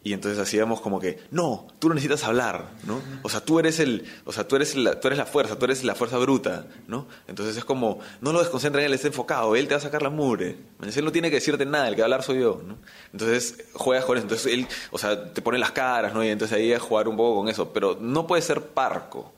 [0.07, 3.03] y entonces hacíamos como que, no, tú no necesitas hablar, ¿no?
[3.23, 5.65] O sea, tú eres el, o sea, tú eres la, tú eres la fuerza, tú
[5.65, 7.09] eres la fuerza bruta, ¿no?
[7.27, 10.03] Entonces es como, no lo desconcentra en él, está enfocado, él te va a sacar
[10.03, 10.59] la mugre.
[10.81, 12.79] Él no tiene que decirte nada, el que va a hablar soy yo, ¿no?
[13.13, 16.23] Entonces juegas con eso, entonces él, o sea, te pone las caras, ¿no?
[16.23, 19.33] Y entonces ahí es jugar un poco con eso, pero no puede ser parco.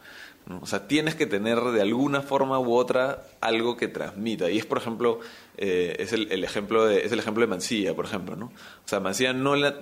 [0.45, 0.61] ¿no?
[0.61, 4.51] O sea, tienes que tener de alguna forma u otra algo que transmita.
[4.51, 5.21] Y es, por ejemplo,
[5.59, 8.47] eh, es, el, el, ejemplo de, es el ejemplo de Mancilla, por ejemplo, ¿no?
[8.47, 9.75] O sea, Mancilla no la,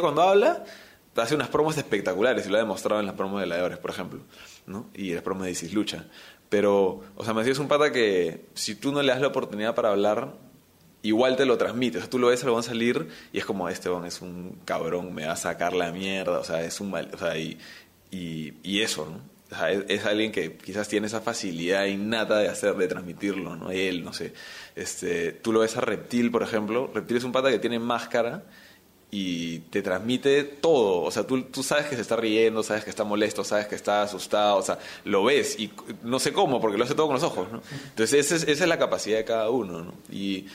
[0.00, 0.64] cuando habla
[1.16, 4.20] hace unas promos espectaculares y lo ha demostrado en las promos de Laedores, por ejemplo,
[4.66, 4.90] ¿no?
[4.94, 6.06] Y las promos de Isis Lucha.
[6.48, 9.74] Pero, o sea, Mancilla es un pata que si tú no le das la oportunidad
[9.74, 10.34] para hablar,
[11.02, 11.98] igual te lo transmite.
[11.98, 14.60] O sea, tú lo ves, lo van a salir y es como, este es un
[14.64, 17.58] cabrón, me va a sacar la mierda, o sea, es un mal, o sea, y,
[18.10, 19.35] y, y eso, ¿no?
[19.50, 23.70] O sea, es, alguien que quizás tiene esa facilidad innata de hacer, de transmitirlo, ¿no?
[23.70, 24.32] Él, no sé.
[24.74, 26.90] Este, tú lo ves a Reptil, por ejemplo.
[26.92, 28.42] Reptil es un pata que tiene máscara
[29.10, 31.02] y te transmite todo.
[31.02, 33.76] O sea, tú, tú sabes que se está riendo, sabes que está molesto, sabes que
[33.76, 35.70] está asustado, o sea, lo ves y
[36.02, 37.62] no sé cómo, porque lo hace todo con los ojos, ¿no?
[37.90, 39.94] Entonces, esa es, esa es la capacidad de cada uno, ¿no?
[40.10, 40.46] Y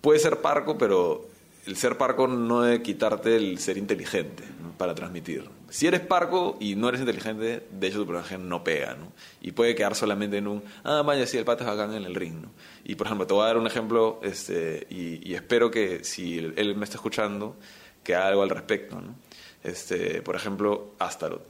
[0.00, 1.28] puede ser parco, pero
[1.66, 4.44] el ser parco no debe quitarte el ser inteligente
[4.78, 5.57] para transmitir.
[5.70, 9.12] Si eres parco y no eres inteligente, de hecho tu personaje no pega, ¿no?
[9.42, 12.14] Y puede quedar solamente en un, ah, vaya, sí, el pata es bacán en el
[12.14, 12.50] ring, ¿no?
[12.84, 16.74] Y por ejemplo, te voy a dar un ejemplo, este, y, espero que si él
[16.76, 17.56] me está escuchando,
[18.02, 19.14] que algo al respecto, ¿no?
[19.62, 21.42] Este, por ejemplo, Astaroth.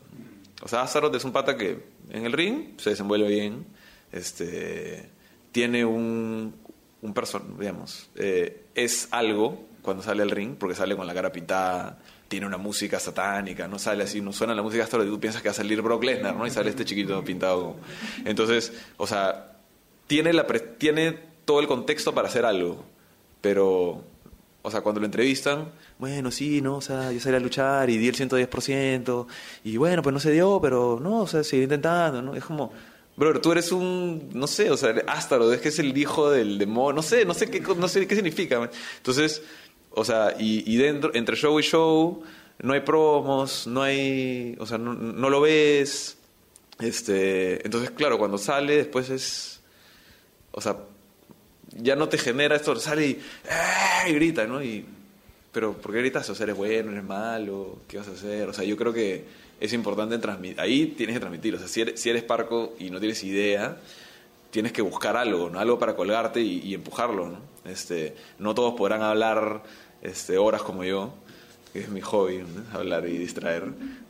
[0.63, 3.67] O sea, Astaroth es un pata que en el ring se desenvuelve bien,
[4.11, 5.11] este,
[5.53, 6.57] tiene un,
[7.03, 11.31] un person, digamos, eh, es algo cuando sale al ring, porque sale con la cara
[11.31, 15.19] pintada, tiene una música satánica, no sale así, no suena la música hasta y tú
[15.19, 16.47] piensas que va a salir Brock Lesnar, ¿no?
[16.47, 17.77] Y sale este chiquito pintado.
[18.25, 19.57] Entonces, o sea,
[20.07, 20.47] tiene, la
[20.79, 22.85] tiene todo el contexto para hacer algo,
[23.41, 24.05] pero,
[24.63, 27.97] o sea, cuando lo entrevistan, bueno, sí, no, o sea, yo salí a luchar y
[27.97, 29.27] di el 110%,
[29.65, 32.35] y bueno, pues no se dio, pero no, o sea, seguir intentando, ¿no?
[32.37, 32.73] Es como,
[33.19, 36.57] Bro, tú eres un, no sé, o sea, Ástaro, es que es el hijo del
[36.57, 38.71] demonio, no sé, no sé qué, no sé qué significa.
[38.99, 39.43] Entonces,
[39.91, 42.23] o sea, y, y, dentro, entre show y show,
[42.61, 46.19] no hay promos, no hay, o sea, no, no, lo ves.
[46.81, 49.61] Este, entonces, claro, cuando sale, después es,
[50.53, 50.77] o sea,
[51.77, 54.11] ya no te genera esto, sale y, ¡eh!
[54.11, 54.63] y grita, ¿no?
[54.63, 54.85] Y,
[55.53, 56.29] pero, ¿por qué gritas?
[56.31, 58.49] O sea, eres bueno, eres malo, ¿qué vas a hacer?
[58.49, 59.25] O sea, yo creo que
[59.61, 62.91] es importante transmitir, ahí tienes que transmitir, o sea, si eres, si eres parco y
[62.91, 63.79] no tienes idea,
[64.51, 65.61] tienes que buscar algo, ¿no?
[65.61, 67.39] Algo para colgarte y, empujarlo, ¿no?
[67.65, 69.63] Este, no todos podrán hablar
[70.03, 71.13] este, horas como yo,
[71.73, 73.65] que es mi hobby, hablar y distraer,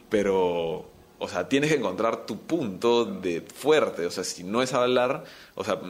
[0.08, 4.74] pero, o sea, tienes que encontrar tu punto de fuerte, o sea, si no es
[4.74, 5.24] hablar,
[5.54, 5.80] o sea,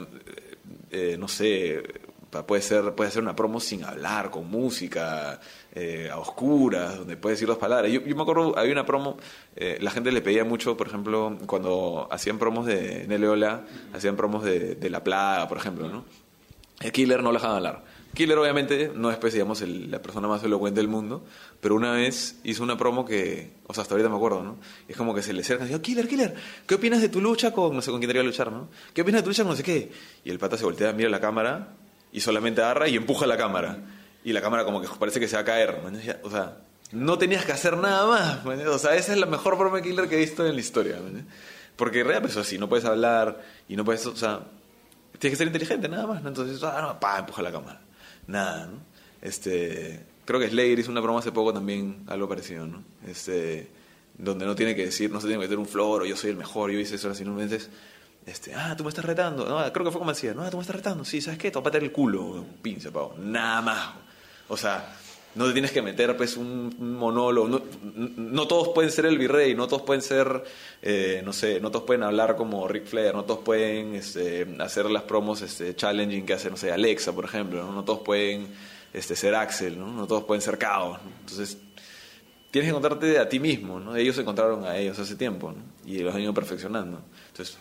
[0.91, 1.83] eh, no sé,
[2.29, 5.39] puede ser, puede ser una promo sin hablar, con música,
[5.73, 7.91] eh, a oscuras, donde puedes decir dos palabras.
[7.91, 9.17] Yo, yo me acuerdo, había una promo,
[9.55, 14.43] eh, la gente le pedía mucho, por ejemplo, cuando hacían promos de Neleola, hacían promos
[14.43, 16.05] de, de La Plaga, por ejemplo, ¿no?
[16.79, 17.83] El killer no lo dejaban hablar.
[18.13, 21.23] Killer obviamente no es pues, digamos, el, la persona más elocuente del mundo,
[21.61, 24.57] pero una vez hizo una promo que, o sea, hasta ahorita me acuerdo, ¿no?
[24.87, 27.51] Es como que se le acerca y dice, Killer, Killer, ¿qué opinas de tu lucha
[27.51, 28.69] con, no sé con quién quería luchar, ¿no?
[28.93, 29.91] ¿Qué opinas de tu lucha con no sé qué?
[30.23, 31.75] Y el pata se voltea, mira la cámara
[32.11, 33.77] y solamente agarra y empuja la cámara.
[34.23, 35.97] Y la cámara como que parece que se va a caer, ¿no?
[36.23, 36.57] O sea,
[36.91, 38.71] no tenías que hacer nada más, ¿no?
[38.71, 41.21] O sea, esa es la mejor de Killer que he visto en la historia, ¿no?
[41.75, 44.41] Porque en realidad, pues así, no puedes hablar y no puedes, o sea,
[45.17, 46.25] tienes que ser inteligente, nada más.
[46.25, 47.79] Entonces, ah, no, pa, empuja la cámara
[48.29, 48.79] nada, ¿no?
[49.21, 52.83] Este, creo que Slayer hizo una broma hace poco también, algo parecido, ¿no?
[53.05, 53.67] Este,
[54.17, 56.29] donde no tiene que decir, no se tiene que meter un flor o yo soy
[56.29, 57.69] el mejor, yo hice eso, sino veces,
[58.25, 60.61] este, ah, tú me estás retando, no, creo que fue como decía, no, tú me
[60.61, 61.49] estás retando, sí, ¿sabes qué?
[61.49, 63.89] Te voy a patear el culo, pinche pavo, nada más,
[64.47, 64.95] o sea,
[65.35, 67.61] no te tienes que meter pues un, monólogo, no,
[68.17, 70.43] no, todos pueden ser el virrey, no todos pueden ser,
[70.81, 74.89] eh, no sé, no todos pueden hablar como Ric Flair, no todos pueden este, hacer
[74.89, 78.47] las promos este, challenging que hace, no sé, Alexa, por ejemplo, no, no todos pueden
[78.91, 79.87] este, ser Axel, ¿no?
[79.87, 81.57] no todos pueden ser Caos, entonces
[82.49, 83.95] tienes que encontrarte a ti mismo, ¿no?
[83.95, 85.61] ellos se encontraron a ellos hace tiempo ¿no?
[85.85, 87.57] y los han ido perfeccionando, entonces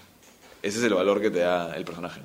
[0.63, 2.21] ese es el valor que te da el personaje.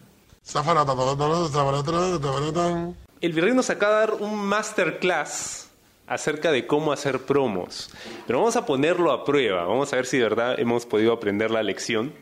[3.21, 5.69] El virrey nos acaba de dar un masterclass
[6.07, 7.89] acerca de cómo hacer promos.
[8.27, 11.49] Pero vamos a ponerlo a prueba, vamos a ver si de verdad hemos podido aprender
[11.51, 12.13] la lección.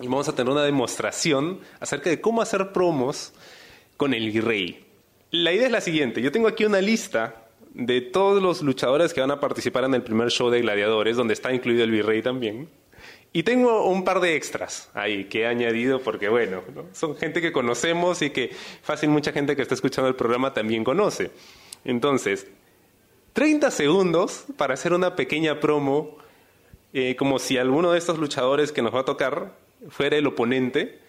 [0.00, 3.32] Y vamos a tener una demostración acerca de cómo hacer promos
[3.96, 4.84] con el virrey.
[5.30, 9.20] La idea es la siguiente, yo tengo aquí una lista de todos los luchadores que
[9.20, 12.68] van a participar en el primer show de gladiadores, donde está incluido el virrey también.
[13.36, 17.50] Y tengo un par de extras ahí que he añadido porque, bueno, son gente que
[17.50, 21.32] conocemos y que fácil mucha gente que está escuchando el programa también conoce.
[21.84, 22.46] Entonces,
[23.32, 26.16] 30 segundos para hacer una pequeña promo,
[26.92, 29.56] eh, como si alguno de estos luchadores que nos va a tocar
[29.88, 31.00] fuera el oponente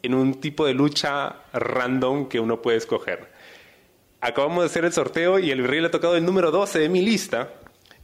[0.00, 3.30] en un tipo de lucha random que uno puede escoger.
[4.22, 6.88] Acabamos de hacer el sorteo y el virrey le ha tocado el número 12 de
[6.88, 7.52] mi lista.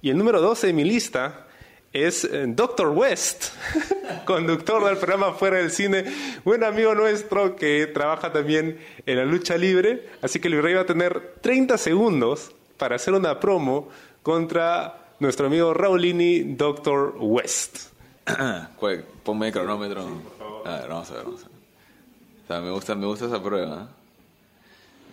[0.02, 1.46] Y el número 12 de mi lista
[1.92, 2.88] es eh, Dr.
[2.88, 3.46] West,
[4.24, 6.04] conductor del programa Fuera del Cine,
[6.44, 10.08] buen amigo nuestro que trabaja también en la lucha libre.
[10.22, 13.88] Así que el virrey va a tener 30 segundos para hacer una promo
[14.22, 17.16] contra nuestro amigo Raulini, Dr.
[17.18, 17.90] West.
[19.24, 20.02] Ponme el cronómetro.
[20.64, 21.56] A ver, vamos a ver, vamos a ver.
[22.44, 23.88] O sea, me gusta, me gusta esa prueba.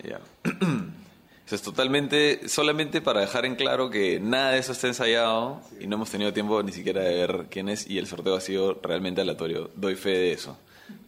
[0.02, 0.08] ¿eh?
[0.10, 0.20] Ya.
[1.48, 5.86] Eso es totalmente, solamente para dejar en claro que nada de eso está ensayado y
[5.86, 8.78] no hemos tenido tiempo ni siquiera de ver quién es y el sorteo ha sido
[8.82, 9.70] realmente aleatorio.
[9.74, 10.58] Doy fe de eso.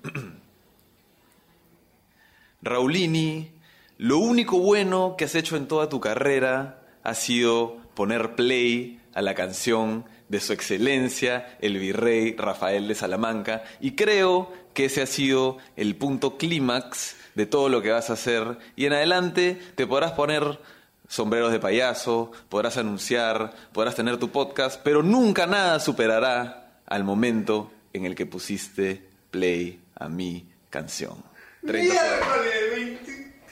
[2.62, 3.50] Raulini,
[3.98, 9.20] lo único bueno que has hecho en toda tu carrera ha sido poner play a
[9.20, 15.06] la canción de su excelencia, el virrey Rafael de Salamanca, y creo que ese ha
[15.06, 19.86] sido el punto clímax de todo lo que vas a hacer y en adelante te
[19.86, 20.58] podrás poner
[21.08, 27.72] sombreros de payaso, podrás anunciar, podrás tener tu podcast, pero nunca nada superará al momento
[27.92, 31.22] en el que pusiste play a mi canción.
[31.66, 31.94] 30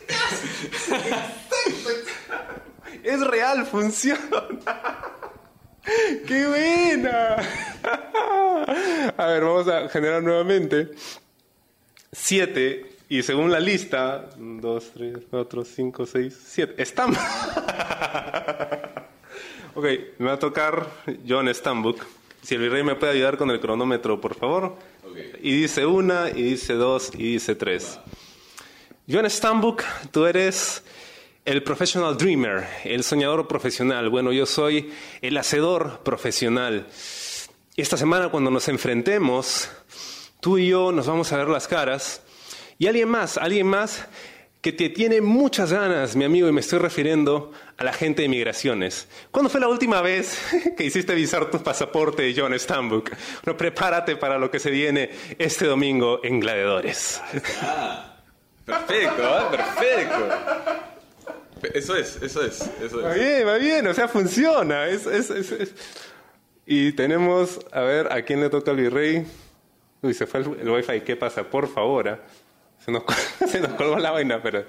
[3.03, 4.49] es real, funciona.
[6.27, 7.37] ¡Qué buena!
[9.17, 10.91] A ver, vamos a generar nuevamente.
[12.12, 16.85] Siete y según la lista, 2, 3, 4, 5, 6, 7.
[16.85, 17.16] Stamp.
[19.75, 19.85] ok,
[20.18, 20.87] me va a tocar
[21.27, 22.05] John Stambuk.
[22.42, 24.77] Si el virrey me puede ayudar con el cronómetro, por favor.
[25.11, 25.33] Okay.
[25.40, 27.99] Y dice una, y dice dos, y dice tres.
[29.11, 30.83] John Stambuk, tú eres
[31.47, 34.11] el professional dreamer, el soñador profesional.
[34.11, 34.92] Bueno, yo soy
[35.23, 36.87] el hacedor profesional.
[37.75, 39.71] Esta semana cuando nos enfrentemos,
[40.40, 42.23] tú y yo nos vamos a ver las caras
[42.79, 44.07] y alguien más, alguien más
[44.61, 48.29] que te tiene muchas ganas, mi amigo, y me estoy refiriendo a la gente de
[48.29, 49.09] migraciones.
[49.31, 50.41] ¿Cuándo fue la última vez
[50.77, 53.11] que hiciste visar tu pasaporte, John Stambuk?
[53.45, 57.21] Bueno, prepárate para lo que se viene este domingo en Gladiadores.
[57.62, 58.17] Ah,
[58.64, 59.43] perfecto, ¿eh?
[59.51, 60.29] perfecto.
[61.75, 63.05] Eso es, eso es, eso es.
[63.05, 64.87] Va bien, va bien, o sea, funciona.
[64.87, 65.75] Es, es, es,
[66.67, 69.27] y tenemos, a ver, ¿a quién le toca al virrey?
[70.03, 71.43] Uy, se fue el, el wifi, ¿qué pasa?
[71.45, 72.17] Por favor, ¿eh?
[72.88, 73.03] Se nos,
[73.51, 74.64] se nos colgó la vaina, pero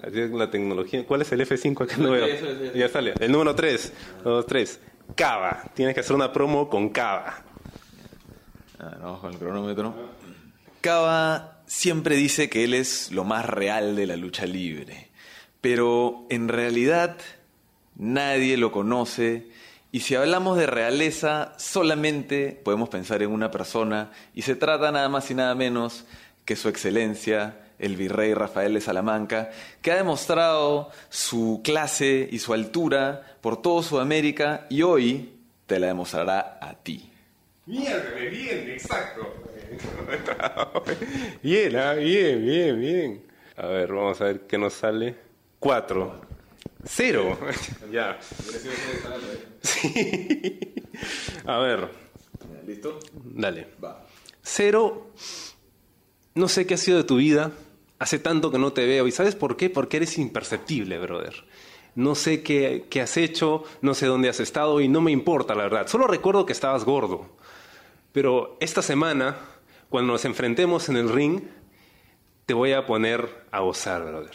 [0.00, 1.04] así es la tecnología.
[1.04, 1.96] ¿Cuál es el F5 acá?
[1.96, 2.28] No veo.
[2.72, 3.12] Ya sale.
[3.18, 3.92] El número 3.
[4.22, 4.80] 2, 3.
[5.16, 5.64] Cava.
[5.74, 7.42] Tienes que hacer una promo con Cava.
[8.78, 9.92] Ah, vamos con el cronómetro.
[10.80, 15.10] Cava siempre dice que él es lo más real de la lucha libre.
[15.60, 17.16] Pero en realidad
[17.96, 19.48] nadie lo conoce.
[19.90, 24.12] Y si hablamos de realeza, solamente podemos pensar en una persona.
[24.36, 26.06] Y se trata nada más y nada menos
[26.50, 32.52] que su excelencia, el virrey Rafael de Salamanca, que ha demostrado su clase y su
[32.52, 35.32] altura por todo Sudamérica y hoy
[35.66, 37.08] te la demostrará a ti.
[37.66, 39.32] Mierda, bien, exacto.
[41.44, 43.22] bien, ah, bien, bien, bien.
[43.56, 45.14] A ver, vamos a ver qué nos sale.
[45.60, 46.20] Cuatro.
[46.84, 47.38] Cero.
[47.92, 48.18] ya.
[49.62, 50.58] sí.
[51.46, 51.88] A ver.
[52.66, 52.98] ¿Listo?
[53.12, 53.68] Dale.
[53.80, 54.04] Va.
[54.42, 55.12] Cero.
[56.40, 57.52] No sé qué ha sido de tu vida.
[57.98, 59.06] Hace tanto que no te veo.
[59.06, 59.68] ¿Y sabes por qué?
[59.68, 61.34] Porque eres imperceptible, brother.
[61.94, 65.54] No sé qué, qué, has hecho, no sé dónde has estado y no me importa,
[65.54, 65.86] la verdad.
[65.86, 67.28] Solo recuerdo que estabas gordo.
[68.12, 69.36] Pero esta semana,
[69.90, 71.42] cuando nos enfrentemos en el ring,
[72.46, 74.34] te voy a poner a gozar, brother.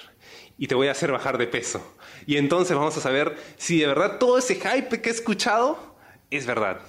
[0.60, 1.82] Y te voy a hacer bajar de peso.
[2.28, 5.96] Y entonces vamos a saber si de verdad todo ese hype que he escuchado
[6.30, 6.82] es verdad.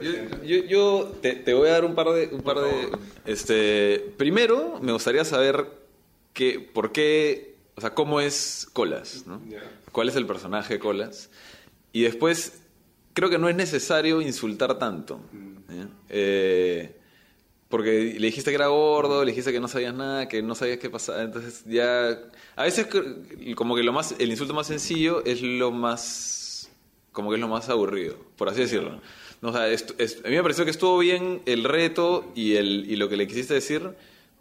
[0.00, 2.28] Yo, yo, yo te, te, voy a dar un par de...
[2.32, 2.90] Un par de
[3.26, 5.66] este, primero, me gustaría saber
[6.32, 9.42] que, por qué, o sea, cómo es Colas, ¿no?
[9.48, 9.62] Yeah.
[9.92, 11.30] ¿Cuál es el personaje de Colas?
[11.92, 12.60] Y después,
[13.12, 15.20] creo que no es necesario insultar tanto.
[15.70, 15.86] ¿eh?
[16.08, 16.96] Eh,
[17.68, 20.78] porque le dijiste que era gordo, le dijiste que no sabías nada, que no sabías
[20.78, 21.22] qué pasaba.
[21.22, 22.18] Entonces ya...
[22.56, 22.88] A veces
[23.54, 26.44] como que lo más, el insulto más sencillo es lo más
[27.14, 29.00] como que es lo más aburrido, por así decirlo.
[29.44, 32.96] No, o sea, a mí me pareció que estuvo bien el reto y, el, y
[32.96, 33.90] lo que le quisiste decir,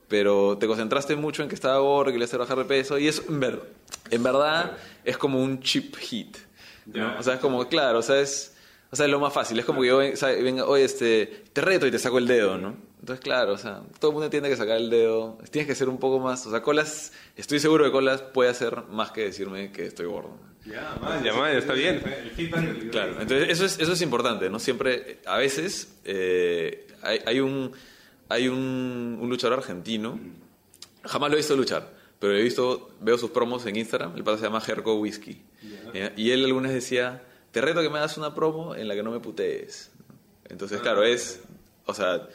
[0.08, 3.10] pero te concentraste mucho en que estaba gordo, que le hacer bajar de peso, y
[3.10, 3.64] eso en, ver-
[4.12, 6.38] en verdad es como un cheap hit.
[7.20, 8.56] O sea, es como, claro, o sea, es,
[8.92, 9.60] o sea, es lo más fácil.
[9.60, 12.18] Es como que yo ven- o sea, venga, oye, este, te reto y te saco
[12.18, 12.74] el dedo, ¿no?
[13.02, 15.38] Entonces, claro, o sea, todo el mundo tiene que sacar el dedo.
[15.52, 18.84] Tienes que ser un poco más, o sea, Colas, estoy seguro que Colas puede hacer
[18.90, 20.32] más que decirme que estoy gordo.
[20.66, 22.02] Ya, man, ya, man, está bien.
[22.92, 24.60] Claro, entonces eso es, eso es importante, ¿no?
[24.60, 27.72] Siempre, a veces, eh, hay, hay un,
[28.30, 30.20] hay un, un luchador argentino,
[31.04, 34.38] jamás lo he visto luchar, pero he visto, veo sus promos en Instagram, el pata
[34.38, 35.42] se llama Herco Whisky,
[35.94, 36.14] ¿ya?
[36.16, 39.12] y él algunas decía, te reto que me hagas una promo en la que no
[39.12, 39.92] me putees.
[40.50, 41.42] Entonces, claro, es,
[41.86, 42.28] o sea,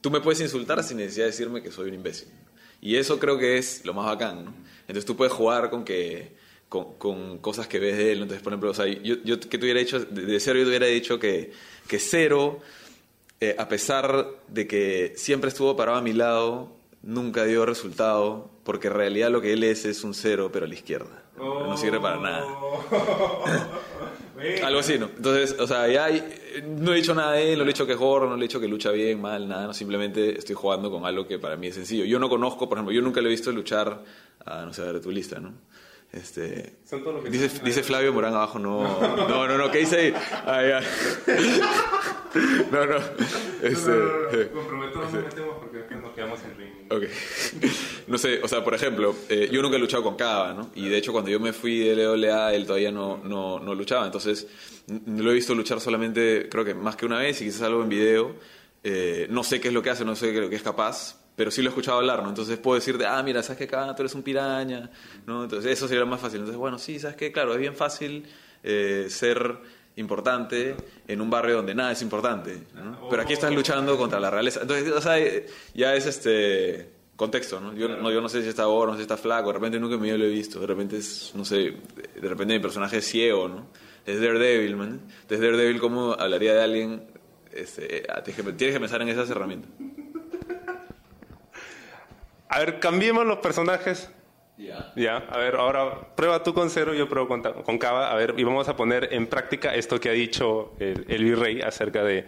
[0.00, 2.28] tú me puedes insultar sin necesidad de decirme que soy un imbécil.
[2.80, 4.54] Y eso creo que es lo más bacán, ¿no?
[4.82, 6.34] Entonces tú puedes jugar con que
[6.72, 8.22] con, con cosas que ves de él.
[8.22, 10.64] Entonces, por ejemplo, o sea, yo, yo que te hubiera dicho, de, de cero yo
[10.64, 11.52] te hubiera dicho que,
[11.86, 12.60] que cero,
[13.40, 18.88] eh, a pesar de que siempre estuvo parado a mi lado, nunca dio resultado, porque
[18.88, 21.22] en realidad lo que él es es un cero, pero a la izquierda.
[21.36, 22.46] No sirve para nada.
[24.64, 25.08] Algo así, ¿no?
[25.16, 26.22] Entonces, o sea, ya hay-
[26.66, 28.44] no he dicho nada de él, no le he dicho que es gordo, no le
[28.44, 31.56] he dicho que lucha bien, mal, nada, no, simplemente estoy jugando con algo que para
[31.56, 32.04] mí es sencillo.
[32.04, 34.02] Yo no conozco, por ejemplo, yo nunca lo he visto luchar
[34.44, 35.52] a, no sé, a ver tu lista, ¿no?
[36.12, 38.82] Este, Son todos los que dice, están- dice Flavio Morán abajo, no,
[39.16, 40.14] no, no, no, ¿qué dice ahí?
[40.46, 40.80] Ah, ya.
[42.70, 42.96] No, no,
[43.62, 46.72] este, Comprometo, no nos metemos porque después nos quedamos en ring.
[46.90, 47.02] Ok.
[48.06, 50.70] No sé, o sea, por ejemplo, eh, yo nunca he luchado con Cava, ¿no?
[50.74, 54.06] Y de hecho, cuando yo me fui de LWA, él todavía no, no, no luchaba.
[54.06, 54.46] Entonces,
[55.06, 57.88] lo he visto luchar solamente, creo que más que una vez y quizás algo en
[57.90, 58.34] video.
[58.82, 61.21] Eh, no sé qué es lo que hace, no sé qué, lo que es capaz,
[61.36, 62.28] pero sí lo he escuchado hablar, ¿no?
[62.28, 63.94] Entonces puedo decirte, ah, mira, ¿sabes qué, Cava?
[63.94, 64.90] Tú eres un piraña,
[65.26, 65.44] ¿no?
[65.44, 66.40] Entonces, eso sería más fácil.
[66.40, 67.32] Entonces, bueno, sí, ¿sabes qué?
[67.32, 68.26] Claro, es bien fácil
[68.62, 69.58] eh, ser
[69.96, 70.74] importante
[71.06, 73.08] en un barrio donde nada es importante, ¿no?
[73.10, 74.60] Pero aquí estás luchando contra la realeza.
[74.62, 77.74] Entonces, eh, ya es este contexto, ¿no?
[77.74, 80.16] Yo, no, sé si está gordo, no sé si está flaco, de repente nunca vida
[80.16, 81.74] lo he visto, de repente es, no sé,
[82.20, 83.68] de repente mi personaje es ciego, ¿no?
[84.04, 85.00] Es Daredevil, man.
[85.22, 87.04] Entonces Daredevil, ¿cómo hablaría de alguien?
[87.52, 89.70] Este, que, tienes que pensar en esas herramientas.
[92.52, 94.10] A ver, cambiemos los personajes.
[94.58, 94.92] Ya.
[94.94, 97.26] Ya, a ver, ahora prueba tú con cero, yo pruebo
[97.64, 98.12] con, Cava.
[98.12, 101.62] A ver, y vamos a poner en práctica esto que ha dicho el, el virrey
[101.62, 102.26] acerca de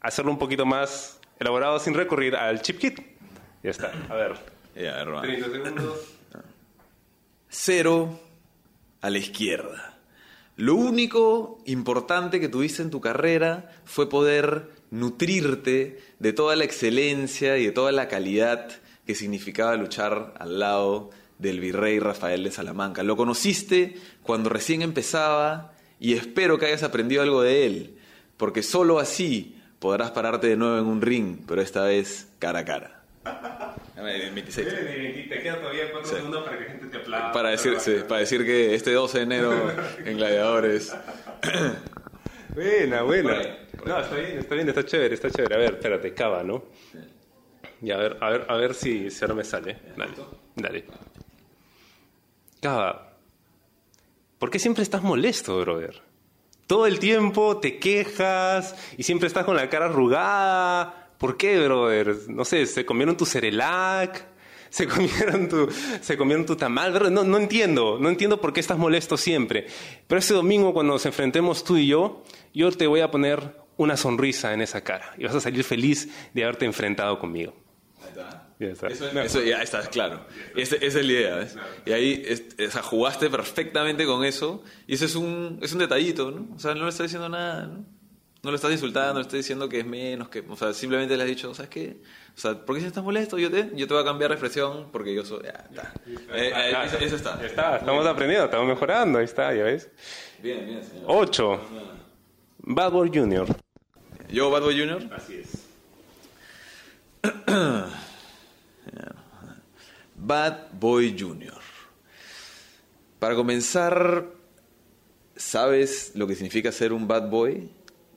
[0.00, 3.00] hacerlo un poquito más elaborado sin recurrir al chip kit.
[3.64, 4.34] Ya está, a ver.
[4.76, 5.22] Ya, hermano.
[5.22, 6.14] 30 segundos.
[7.48, 8.20] Cero
[9.00, 9.98] a la izquierda.
[10.56, 17.58] Lo único importante que tuviste en tu carrera fue poder nutrirte de toda la excelencia
[17.58, 18.68] y de toda la calidad
[19.06, 23.02] que significaba luchar al lado del virrey Rafael de Salamanca.
[23.02, 27.98] Lo conociste cuando recién empezaba y espero que hayas aprendido algo de él,
[28.36, 32.64] porque solo así podrás pararte de nuevo en un ring, pero esta vez cara a
[32.64, 33.00] cara.
[33.96, 34.68] 26.
[35.28, 36.16] Te quedan todavía 4 Sí.
[36.16, 37.32] segundos para que la gente te aplauda.
[37.32, 39.52] Para decir, sí, para decir que este 12 de enero
[40.04, 40.94] en Gladiadores.
[42.54, 43.42] Buena, buena.
[43.84, 45.54] No, está bien, está bien, está chévere, está chévere.
[45.54, 46.64] A ver, espérate, Cava, ¿no?
[47.84, 49.76] Ya, a ver, a ver, a ver si, si ahora me sale.
[49.94, 50.14] Dale,
[50.56, 50.84] dale.
[52.60, 53.18] Cava,
[54.38, 56.00] ¿por qué siempre estás molesto, brother?
[56.66, 61.10] Todo el tiempo te quejas y siempre estás con la cara arrugada.
[61.18, 62.16] ¿Por qué, brother?
[62.28, 64.26] No sé, se comieron tu cerelac,
[64.70, 65.68] se comieron tu,
[66.00, 66.90] se comieron tu tamal.
[66.92, 67.12] brother.
[67.12, 69.66] No, no entiendo, no entiendo por qué estás molesto siempre.
[70.06, 72.24] Pero este domingo, cuando nos enfrentemos tú y yo,
[72.54, 76.08] yo te voy a poner una sonrisa en esa cara y vas a salir feliz
[76.32, 77.52] de haberte enfrentado conmigo.
[78.58, 78.86] Ya está.
[78.88, 80.20] Eso, eso ya está, claro.
[80.56, 81.56] Ese- esa es la idea, ¿ves?
[81.86, 84.62] Y ahí es- o sea, jugaste perfectamente con eso.
[84.86, 86.54] Y eso es un, es un detallito, ¿no?
[86.54, 87.84] O sea, no le estás diciendo nada, ¿no?
[88.42, 90.44] No le estás insultando, no le estás diciendo que es menos, que...
[90.50, 91.96] O sea, simplemente le has dicho, ¿sabes qué?
[92.36, 93.38] O sea, ¿por qué si estás molesto?
[93.38, 95.44] Yo te, yo te voy a cambiar expresión porque yo soy...
[95.44, 95.92] Ya, está.
[96.06, 97.40] Eh, eh, eso, eso está.
[97.40, 99.88] Ya está, estamos aprendiendo, estamos mejorando, ahí está, ya ves.
[100.42, 101.04] Bien, bien, señor.
[101.08, 101.60] 8.
[102.58, 103.46] Bad Boy Jr.
[104.28, 105.63] Yo, Bad Boy Jr., Así es.
[110.16, 111.54] Bad Boy Jr.
[113.18, 114.26] Para comenzar,
[115.34, 117.70] ¿sabes lo que significa ser un bad boy?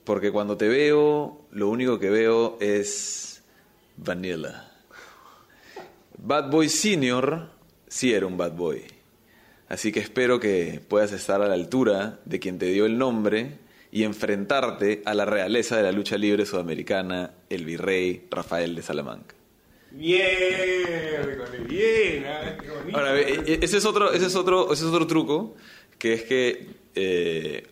[0.04, 3.42] Porque cuando te veo, lo único que veo es
[3.96, 4.70] vanilla.
[6.18, 7.48] Bad Boy Senior
[7.86, 8.82] sí era un bad boy.
[9.68, 13.58] Así que espero que puedas estar a la altura de quien te dio el nombre
[13.90, 19.34] y enfrentarte a la realeza de la lucha libre sudamericana, el virrey Rafael de Salamanca.
[19.90, 20.26] Bien,
[21.68, 22.24] bien,
[22.60, 22.96] qué bonito.
[22.98, 25.56] Ahora, e- e- ese es otro, ese es otro, ese es otro truco,
[25.98, 27.66] que es que eh,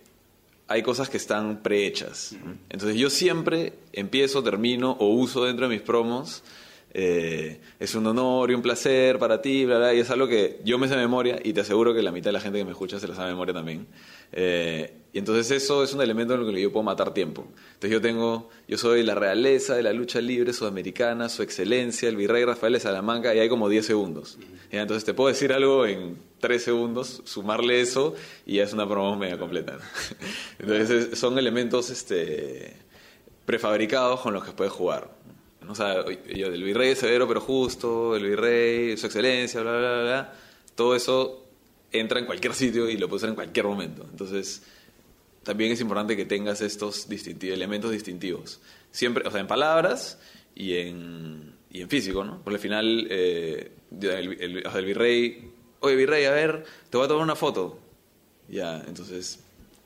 [0.69, 2.35] hay cosas que están prehechas.
[2.71, 6.43] Entonces yo siempre empiezo, termino o uso dentro de mis promos.
[6.99, 10.61] eh, es un honor y un placer para ti, bla, bla, y es algo que
[10.65, 12.65] yo me sé de memoria y te aseguro que la mitad de la gente que
[12.65, 13.87] me escucha se la sabe de memoria también.
[14.33, 17.47] Eh, y entonces eso es un elemento en el que yo puedo matar tiempo.
[17.69, 22.17] Entonces yo tengo, yo soy la realeza de la lucha libre sudamericana, su excelencia, el
[22.17, 24.37] virrey Rafael de Salamanca, y hay como 10 segundos.
[24.71, 28.15] Ya, Entonces te puedo decir algo en 3 segundos, sumarle eso,
[28.45, 29.79] y ya es una promo mega completa.
[30.59, 32.77] Entonces es- son elementos este,
[33.47, 35.11] prefabricados con los que puedes jugar.
[35.69, 36.05] O sea,
[36.35, 40.33] yo, el virrey es severo pero justo, el virrey, su excelencia, bla, bla, bla, bla.
[40.75, 41.43] Todo eso
[41.91, 44.07] entra en cualquier sitio y lo puedes usar en cualquier momento.
[44.11, 44.63] Entonces,
[45.47, 48.61] también es importante que tengas estos distinti- elementos distintivos.
[48.91, 50.19] Siempre, o sea, en palabras
[50.55, 52.43] y en, y en físico, ¿no?
[52.43, 53.71] Porque al final, eh,
[54.03, 57.79] el, el- el virrey, oye, virrey, a ver, te voy a tomar una foto.
[58.49, 59.41] Ya, entonces,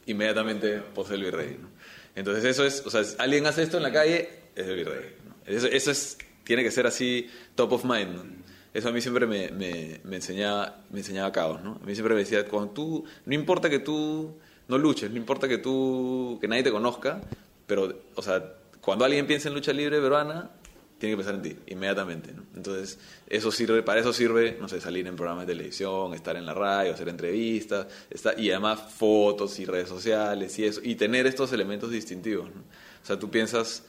[0.07, 1.69] inmediatamente posee el virrey, ¿no?
[2.17, 5.15] Entonces, eso es, o sea, si alguien hace esto en la calle, es el virrey.
[5.25, 5.35] ¿no?
[5.47, 8.25] Eso, eso es, tiene que ser así top of mind, ¿no?
[8.73, 11.81] Eso a mí siempre me, me, me enseñaba, me enseñaba caos, ¿no?
[11.83, 14.37] A mí siempre me decía, cuando tú, no importa que tú
[14.71, 17.21] no luches, no importa que tú, que nadie te conozca,
[17.67, 20.51] pero, o sea, cuando alguien piensa en lucha libre peruana,
[20.99, 22.31] tiene que pensar en ti, inmediatamente.
[22.55, 26.47] Entonces, eso sirve, para eso sirve, no sé, salir en programas de televisión, estar en
[26.47, 31.27] la radio, hacer entrevistas, está, y además fotos y redes sociales y eso, y tener
[31.27, 32.49] estos elementos distintivos.
[32.49, 33.85] O sea, tú piensas,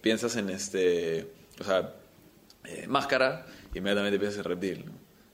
[0.00, 1.28] piensas en este,
[1.60, 1.94] o sea,
[2.64, 4.84] eh, máscara, inmediatamente piensas en reptil.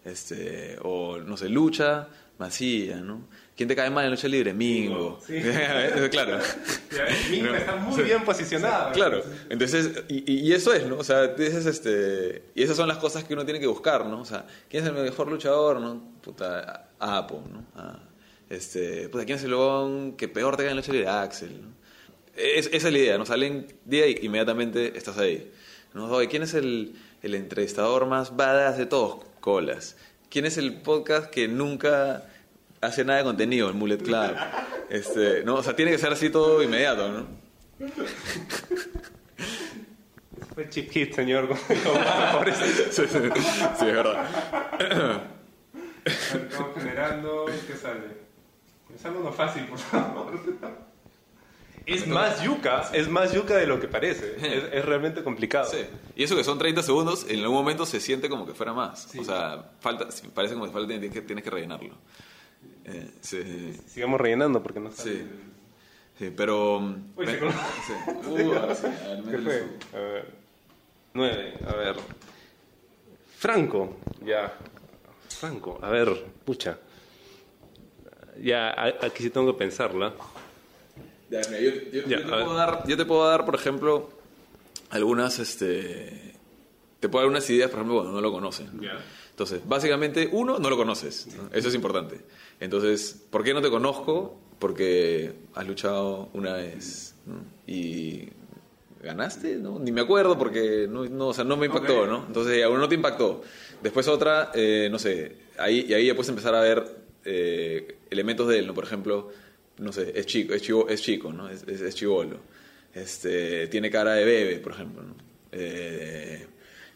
[0.05, 2.09] Este, o, no sé, lucha,
[2.39, 3.27] masilla, ¿no?
[3.57, 4.53] ¿Quién te cae mal en lucha libre?
[4.53, 5.21] Mingo.
[5.25, 5.41] Sí.
[6.11, 6.39] claro.
[7.31, 8.93] Mingo está muy bien posicionado.
[8.93, 10.97] Claro, entonces, y, eso es, ¿no?
[10.99, 14.21] O sea, dices, este, y esas son las cosas que uno tiene que buscar, ¿no?
[14.21, 16.03] O sea, ¿quién es el mejor luchador, no?
[16.21, 17.65] Puta, Apo, ¿no?
[17.77, 18.01] Ah,
[18.51, 21.09] este, puta, ¿quién es el lobón que peor te cae en la lucha libre?
[21.09, 21.69] Axel, ¿no?
[22.37, 23.25] Es- esa es la idea, ¿no?
[23.25, 25.53] Salen día y inmediatamente estás ahí.
[25.95, 26.11] ¿no?
[26.11, 29.25] Oye, ¿quién es el, el entrevistador más badass de todos?
[29.39, 29.97] Colas.
[30.29, 32.27] ¿Quién es el podcast que nunca
[32.87, 33.69] hace nada de contenido?
[33.69, 34.37] El Mullet Club.
[34.89, 35.57] Este, ¿no?
[35.57, 37.27] O sea, tiene que ser así todo inmediato, ¿no?
[40.55, 41.49] Fue chip hit, señor.
[42.91, 44.27] Sí, sí, sí, es verdad.
[46.05, 47.47] estamos generando.
[47.67, 48.25] ¿Qué sale?
[48.95, 50.41] Es algo no fácil, por favor.
[51.87, 54.37] Es más yuca, es más yuca de lo que parece.
[54.37, 55.71] Es, es realmente complicado.
[55.71, 55.85] Sí.
[56.17, 59.15] Y eso que son 30 segundos, en algún momento se siente como que fuera más.
[59.19, 61.95] O sea, falta, parece como que falta, tienes que, tienes que rellenarlo.
[62.85, 63.81] Eh, sí.
[63.87, 64.91] Sigamos rellenando porque no.
[64.93, 65.23] Sí.
[66.19, 66.79] Sí, pero...
[66.79, 67.53] Uy, se coló.
[67.53, 67.93] sí.
[68.29, 69.59] Uh, sí, a ver, ¿Qué métele fue?
[69.91, 70.27] su- A ver.
[71.15, 71.97] Nueve, a ver.
[73.39, 74.53] Franco, ya.
[75.29, 76.79] Franco, a ver, pucha.
[78.43, 80.13] Ya, aquí sí tengo que pensarla.
[81.31, 84.11] Ya, mira, yo, yo- Ya, yo te puedo dar, yo te puedo dar, por ejemplo,
[84.91, 86.35] algunas, este,
[87.01, 88.71] te puedo dar unas ideas, por ejemplo, cuando no lo conocen.
[89.35, 91.27] Entonces, básicamente, uno, no lo conoces.
[91.37, 91.49] ¿no?
[91.53, 92.21] Eso es importante.
[92.61, 94.39] Entonces, ¿por qué no te conozco?
[94.61, 97.45] Porque has luchado una vez ¿no?
[97.67, 98.29] y
[99.03, 99.81] ganaste, ¿no?
[99.81, 102.07] Ni me acuerdo porque no, no, o sea, no me impactó.
[102.07, 102.25] ¿no?
[102.29, 103.43] Entonces, uno no te impactó.
[103.83, 106.85] Después otra, eh, no sé, ahí, y ahí ya puedes empezar a ver
[107.25, 108.73] eh, elementos de él, ¿no?
[108.73, 109.33] Por ejemplo,
[109.79, 111.49] no sé, es chico, es chivo, es chico, ¿no?
[111.51, 112.39] Es, es, es chivolo.
[112.95, 115.17] Este, tiene cara de bebé, por ejemplo, ¿no?
[115.51, 116.47] Eh,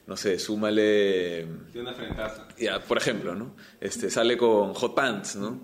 [0.08, 1.46] no sé, súmale...
[1.70, 2.48] Tiene una frentaza.
[2.58, 3.54] Ya, por ejemplo, ¿no?
[3.80, 5.60] Este, sale con hot pants, ¿no?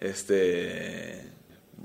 [0.00, 1.22] Este,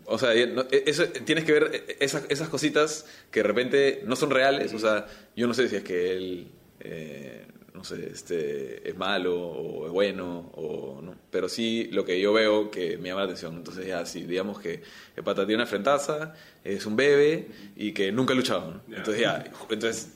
[0.05, 0.53] o sea, e-
[0.85, 4.73] eso, tienes que ver esas, esas cositas que de repente no son reales.
[4.73, 6.47] O sea, yo no sé si es que él,
[6.79, 11.15] eh, no sé, este, es malo o es bueno, o no.
[11.31, 13.55] Pero sí lo que yo veo que me llama la atención.
[13.55, 14.81] Entonces, ya, sí, digamos que
[15.15, 16.33] el pata tiene una frentaza,
[16.63, 18.95] es un bebé y que nunca ha luchado, ¿no?
[18.95, 20.09] Entonces, ya, entonces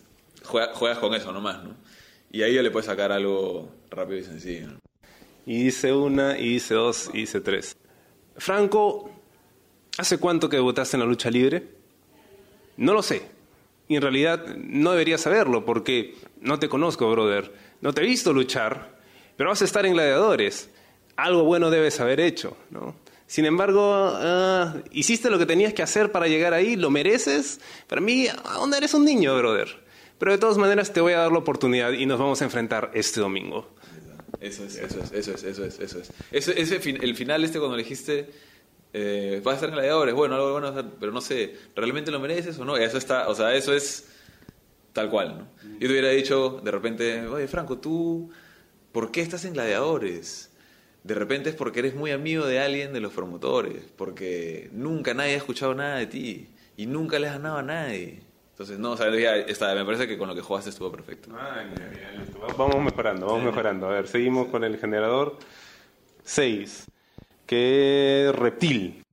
[0.43, 1.76] juega- juegas con eso nomás, ¿no?
[2.32, 4.68] Y ahí ya le puedes sacar algo rápido y sencillo.
[5.46, 7.78] Y hice una, y hice dos, y hice tres.
[8.36, 9.10] Franco,
[9.98, 11.64] ¿hace cuánto que debutaste en la lucha libre?
[12.78, 13.24] No lo sé.
[13.88, 17.54] Y en realidad no deberías saberlo porque no te conozco, brother.
[17.82, 19.00] No te he visto luchar,
[19.38, 20.70] pero vas a estar en gladiadores.
[21.16, 22.96] Algo bueno debes haber hecho, ¿no?
[23.28, 27.60] Sin embargo, ah, hiciste lo que tenías que hacer para llegar ahí, lo mereces.
[27.88, 29.87] Para mí, aún eres un niño, brother.
[30.18, 32.91] Pero de todas maneras te voy a dar la oportunidad y nos vamos a enfrentar
[32.93, 33.70] este domingo.
[34.39, 36.11] Eso es, eso es, eso es, eso es, eso es.
[36.32, 38.30] Ese, ese el final este cuando le dijiste,
[38.93, 42.65] eh, vas a en gladiadores, bueno, algo bueno, pero no sé, ¿realmente lo mereces o
[42.65, 42.78] no?
[42.78, 44.09] Eso está, o sea, eso es
[44.93, 45.47] tal cual, ¿no?
[45.74, 48.30] Yo te hubiera dicho de repente, oye, Franco, tú,
[48.91, 50.51] ¿por qué estás en gladiadores?
[51.07, 55.36] de repente es porque eres muy amigo de alguien de los promotores, porque nunca nadie
[55.36, 58.20] ha escuchado nada de ti y nunca le has ganado a nadie.
[58.58, 61.30] Entonces, no, o sea, ya está, me parece que con lo que jugaste estuvo perfecto.
[62.58, 63.86] Vamos mejorando, vamos mejorando.
[63.86, 65.38] A ver, seguimos con el generador
[66.24, 66.86] 6,
[67.45, 69.05] que es reptil.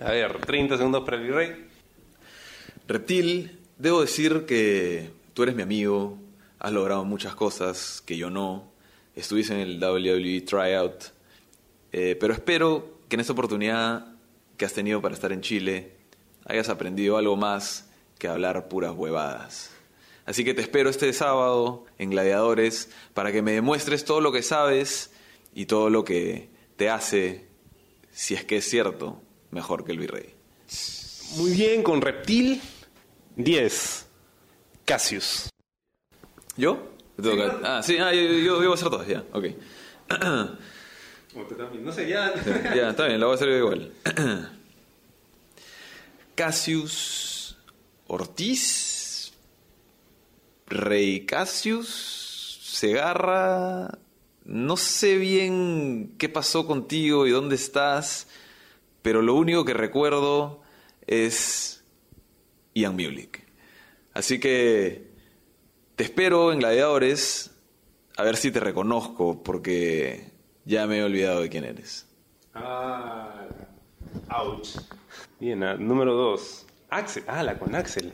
[0.00, 1.66] A ver, 30 segundos para el virrey.
[2.86, 6.16] Reptil, debo decir que tú eres mi amigo,
[6.60, 8.70] has logrado muchas cosas que yo no.
[9.16, 11.02] Estuviste en el WWE Tryout,
[11.90, 14.06] eh, pero espero que en esta oportunidad
[14.56, 15.96] que has tenido para estar en Chile
[16.44, 17.89] hayas aprendido algo más
[18.20, 19.72] que hablar puras huevadas.
[20.26, 24.42] Así que te espero este sábado en Gladiadores para que me demuestres todo lo que
[24.42, 25.10] sabes
[25.52, 27.48] y todo lo que te hace,
[28.12, 30.34] si es que es cierto, mejor que el virrey.
[31.36, 32.60] Muy bien, con Reptil,
[33.36, 34.06] 10.
[34.84, 35.48] Cassius.
[36.56, 36.90] ¿Yo?
[37.64, 39.44] Ah, sí, ah, yo, voy a hacer todas, ya, ok.
[41.80, 42.34] No sé, ya.
[42.74, 43.92] Ya, está bien, lo voy a hacer igual.
[46.34, 47.39] Cassius
[48.12, 49.32] Ortiz,
[50.66, 53.98] Rey Cassius, Segarra,
[54.44, 58.26] no sé bien qué pasó contigo y dónde estás,
[59.02, 60.60] pero lo único que recuerdo
[61.06, 61.84] es
[62.74, 63.46] Ian Mulick.
[64.12, 65.12] Así que
[65.94, 67.52] te espero en Gladiadores
[68.16, 70.32] a ver si te reconozco, porque
[70.64, 72.08] ya me he olvidado de quién eres.
[72.54, 73.46] Ah,
[74.36, 74.78] ouch.
[75.38, 76.66] Bien, ah, número dos.
[76.90, 77.24] Axel.
[77.26, 78.12] Ah, la con Axel.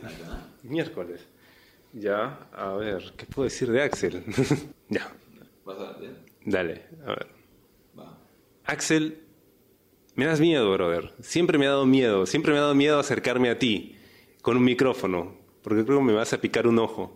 [0.63, 1.27] Miércoles.
[1.93, 4.23] Ya, a ver, ¿qué puedo decir de Axel?
[4.89, 5.11] ya.
[6.45, 7.27] Dale, a ver.
[8.65, 9.23] Axel,
[10.15, 11.13] me das miedo, brother.
[11.21, 12.25] Siempre me ha dado miedo.
[12.25, 13.95] Siempre me ha dado miedo acercarme a ti
[14.41, 17.15] con un micrófono, porque creo que me vas a picar un ojo.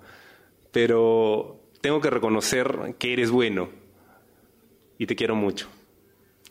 [0.71, 3.69] Pero tengo que reconocer que eres bueno
[4.97, 5.67] y te quiero mucho.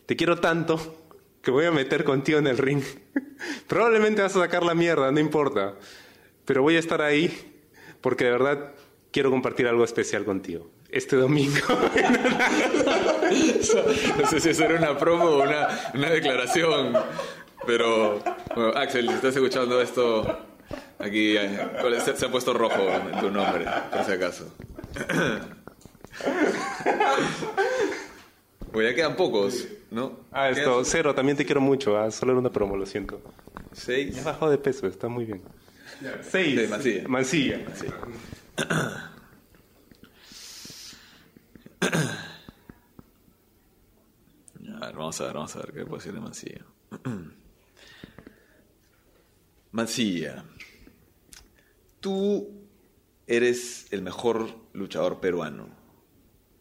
[0.05, 1.00] Te quiero tanto
[1.41, 2.83] que voy a meter contigo en el ring.
[3.67, 5.75] Probablemente vas a sacar la mierda, no importa.
[6.45, 7.51] Pero voy a estar ahí
[8.01, 8.73] porque de verdad
[9.11, 10.69] quiero compartir algo especial contigo.
[10.89, 11.59] Este domingo.
[14.19, 16.97] no sé si eso era una promo o una, una declaración.
[17.65, 18.21] Pero,
[18.55, 20.39] bueno, Axel, si estás escuchando esto,
[20.99, 21.69] aquí eh,
[22.03, 22.83] se, se ha puesto rojo
[23.19, 24.53] tu nombre, por si acaso.
[28.71, 30.21] Pues ya quedan pocos, ¿no?
[30.31, 31.97] Ah, esto, cero, también te quiero mucho.
[31.97, 33.21] Ah, solo era una promo, lo siento.
[33.73, 34.15] Seis.
[34.15, 35.41] Ya bajado de peso, está muy bien.
[36.21, 36.59] Seis.
[36.59, 37.07] Sí, Mancilla.
[37.07, 37.59] Mancilla.
[44.81, 46.65] A ver, vamos a ver, vamos a ver qué puedo decir de Mancilla.
[49.71, 50.43] Mancilla,
[51.99, 52.49] tú
[53.27, 55.69] eres el mejor luchador peruano,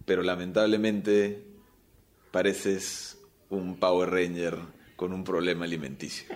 [0.05, 1.50] pero lamentablemente
[2.31, 3.19] pareces
[3.49, 4.59] un Power Ranger
[4.97, 6.35] con un problema alimenticio.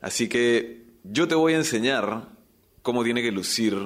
[0.00, 2.28] Así que yo te voy a enseñar
[2.82, 3.76] cómo tiene que lucir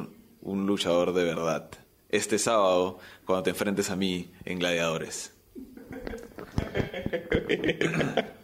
[0.40, 1.70] un luchador de verdad
[2.08, 5.32] este sábado cuando te enfrentes a mí en Gladiadores.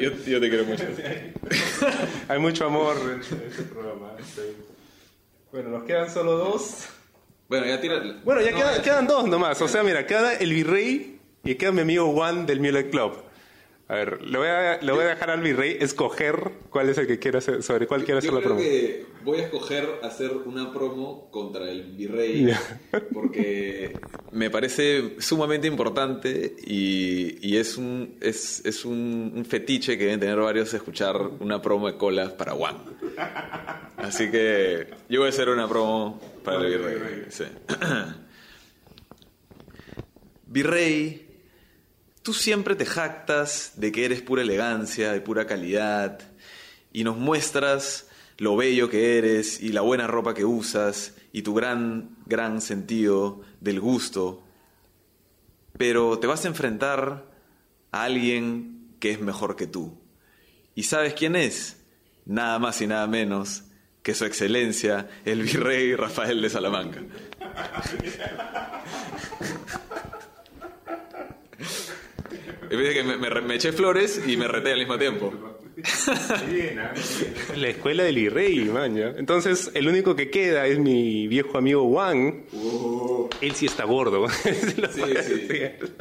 [0.00, 0.84] yo, te quiero mucho.
[2.28, 4.16] Hay mucho amor en este programa.
[5.52, 6.88] Bueno, nos quedan solo dos.
[7.50, 8.00] Bueno, ya tira.
[8.24, 9.60] Bueno, ya quedan dos nomás.
[9.60, 13.24] O sea, mira, queda el virrey y queda mi amigo Juan del Mullet Club.
[13.90, 17.08] A ver, le voy a, le voy a dejar al virrey escoger cuál es el
[17.08, 18.60] que quiere hacer, sobre cuál quiere hacer la promo.
[18.60, 22.54] Que voy a escoger hacer una promo contra el virrey
[23.12, 23.98] porque
[24.30, 30.36] me parece sumamente importante y, y es, un, es, es un, fetiche que deben tener
[30.36, 32.76] varios escuchar una promo de colas para Juan.
[33.96, 37.24] Así que yo voy a hacer una promo para el virrey.
[37.30, 37.44] Sí.
[40.46, 41.29] virrey
[42.30, 46.20] Tú siempre te jactas de que eres pura elegancia, de pura calidad,
[46.92, 48.06] y nos muestras
[48.38, 53.40] lo bello que eres y la buena ropa que usas y tu gran, gran sentido
[53.60, 54.44] del gusto.
[55.76, 57.26] Pero te vas a enfrentar
[57.90, 59.98] a alguien que es mejor que tú.
[60.76, 61.82] ¿Y sabes quién es?
[62.26, 63.64] Nada más y nada menos
[64.04, 67.02] que su excelencia, el virrey Rafael de Salamanca.
[72.70, 75.32] Es que me, eché flores y me reté al mismo tiempo.
[77.56, 79.08] La escuela del virrey, man, ya.
[79.16, 82.44] Entonces, el único que queda es mi viejo amigo Juan.
[83.40, 84.26] Él sí está gordo.
[84.40, 85.48] Sí, sí.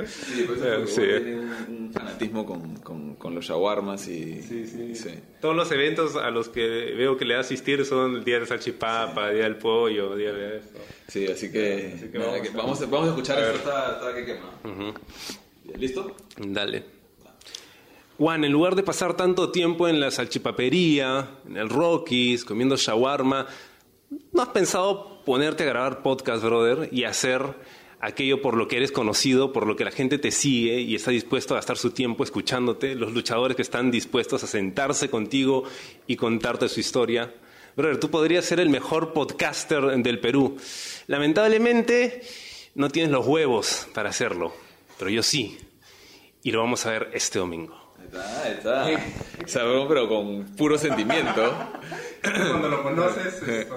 [0.08, 1.02] Sí, por eso Sí.
[1.02, 4.42] tiene un, fanatismo con, con, con los shawarmas y...
[4.42, 4.96] Sí, sí.
[4.96, 5.10] sí.
[5.42, 8.36] Todos los eventos a los que veo que le va a asistir son el día
[8.40, 10.80] del salchipapa, día del pollo, día de esto.
[11.08, 13.54] Sí, así que, Así que nada, vamos que a- vamos, a, vamos a escuchar A
[13.54, 14.94] está, está que quema.
[15.78, 16.16] ¿Listo?
[16.38, 16.84] Dale.
[18.18, 23.48] Juan, en lugar de pasar tanto tiempo en la salchipapería, en el Rockies, comiendo shawarma,
[24.34, 27.42] ¿no has pensado ponerte a grabar podcast, brother, y hacer
[28.02, 31.12] aquello por lo que eres conocido, por lo que la gente te sigue y está
[31.12, 32.96] dispuesto a gastar su tiempo escuchándote?
[32.96, 35.64] Los luchadores que están dispuestos a sentarse contigo
[36.06, 37.34] y contarte su historia.
[37.78, 40.58] Brother, tú podrías ser el mejor podcaster del Perú.
[41.08, 42.22] Lamentablemente,
[42.76, 44.54] no tienes los huevos para hacerlo,
[45.00, 45.58] pero yo sí.
[46.44, 47.76] Y lo vamos a ver este domingo.
[48.44, 49.48] Ahí está, ahí está.
[49.48, 51.52] Sabrón, pero con puro sentimiento.
[52.22, 53.68] Cuando lo conoces, es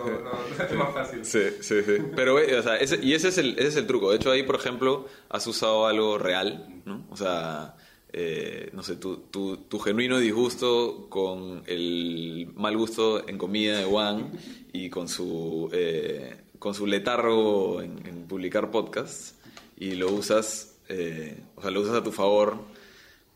[0.77, 1.25] más fácil.
[1.25, 1.93] Sí, sí, sí.
[2.15, 4.11] Pero, eh, o sea, ese- y ese es, el, ese es el truco.
[4.11, 7.05] De hecho, ahí, por ejemplo, has usado algo real, ¿no?
[7.11, 7.77] O sea,
[8.13, 13.85] eh, no sé, tu, tu, tu genuino disgusto con el mal gusto en comida de
[13.85, 14.33] Juan
[14.73, 19.35] y con su, eh, con su letargo en, en publicar podcasts
[19.79, 22.57] y lo usas, eh, o sea, lo usas a tu favor.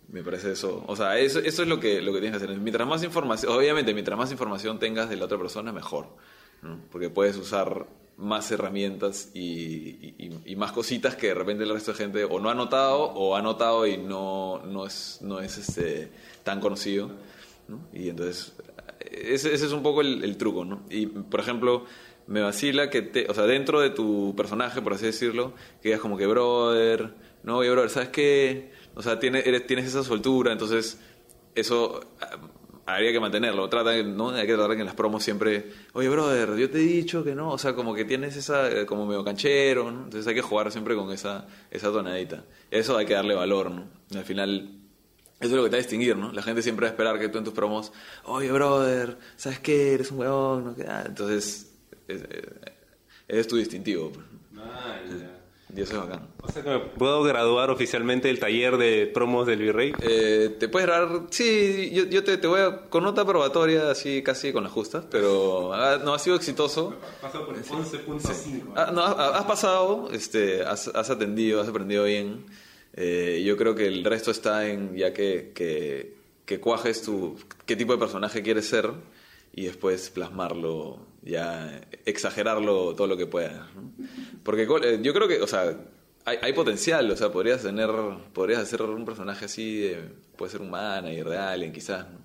[0.08, 0.84] Me parece eso.
[0.86, 2.56] O sea, eso, eso es lo que, lo que tienes que hacer.
[2.60, 6.06] Mientras más información, obviamente, mientras más información tengas de la otra persona, mejor.
[6.90, 7.86] Porque puedes usar
[8.16, 10.14] más herramientas y,
[10.46, 13.36] y- más cositas que de repente el resto de gente o no ha notado o
[13.36, 16.10] ha notado y no, no es, no es este,
[16.44, 17.10] tan conocido.
[17.68, 17.80] ¿no?
[17.92, 18.54] Y entonces,
[19.00, 20.64] ese, ese es un poco el, el truco.
[20.64, 20.82] ¿no?
[20.88, 21.84] Y, por ejemplo,
[22.26, 25.52] me vacila que, te, o sea, dentro de tu personaje, por así decirlo,
[25.82, 27.12] que digas como que, brother,
[27.46, 28.70] no, oye, brother, ¿sabes qué?
[28.94, 30.98] O sea, tiene- eres- tienes esa soltura, entonces
[31.54, 32.38] eso ah,
[32.86, 33.68] habría que mantenerlo.
[33.68, 34.30] Trata, de- ¿no?
[34.30, 37.34] Hay que tratar que en las promos siempre, oye, brother, yo te he dicho que
[37.34, 40.04] no, o sea, como que tienes esa, eh, como medio canchero, ¿no?
[40.04, 42.44] Entonces hay que jugar siempre con esa, esa tonadita.
[42.70, 43.88] Eso hay que darle valor, ¿no?
[44.14, 44.70] Al final,
[45.40, 46.32] eso es lo que te va a distinguir, ¿no?
[46.32, 47.92] La gente siempre va a esperar que tú en tus promos,
[48.24, 49.94] oye, brother, ¿sabes qué?
[49.94, 50.76] Eres un huevón, ¿no?
[50.88, 51.72] Ah, Entonces,
[52.08, 52.46] es, es-
[53.28, 54.12] es tu distintivo.
[54.12, 54.24] pues.
[55.76, 56.28] Y eso es bacán.
[56.42, 59.92] O sea que me puedo graduar oficialmente del taller de promos del Virrey.
[60.00, 61.26] Eh, ¿Te puedes grabar?
[61.30, 62.88] Sí, yo, yo te, te voy a...
[62.88, 66.94] Con nota probatoria, así casi con las justas, pero ah, no ha sido exitoso.
[67.20, 68.72] Paso por el 11.5.
[68.74, 72.46] Ah, no, has pasado, este, has, has atendido, has aprendido bien.
[72.94, 76.14] Eh, yo creo que el resto está en ya que, que,
[76.46, 78.90] que cuajes tu, qué tipo de personaje quieres ser
[79.52, 83.66] y después plasmarlo, ya exagerarlo todo lo que puedas.
[83.74, 83.90] ¿no?
[84.46, 85.76] Porque eh, yo creo que, o sea,
[86.24, 87.90] hay, hay potencial, o sea, podrías tener,
[88.32, 90.00] podrías hacer un personaje así, eh,
[90.36, 92.20] puede ser un manager de alguien quizás, ¿no?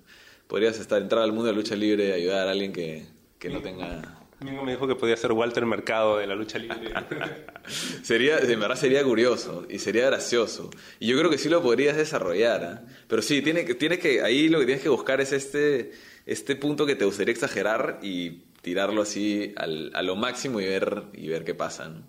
[0.46, 3.06] Podrías estar, entrar al mundo de la lucha libre y ayudar a alguien que,
[3.38, 4.18] que no tenga...
[4.40, 6.92] Mingo me dijo que podía ser Walter Mercado de la lucha libre.
[8.02, 10.70] Sería, en verdad sería curioso y sería gracioso.
[10.98, 12.64] Y yo creo que sí lo podrías desarrollar.
[12.64, 12.82] ¿ah?
[13.08, 15.92] Pero sí, tiene, tienes que, ahí lo que tienes que buscar es este,
[16.26, 21.04] este punto que te gustaría exagerar y tirarlo así al- a lo máximo y ver,
[21.12, 21.88] y ver qué pasa.
[21.88, 22.02] ¿no?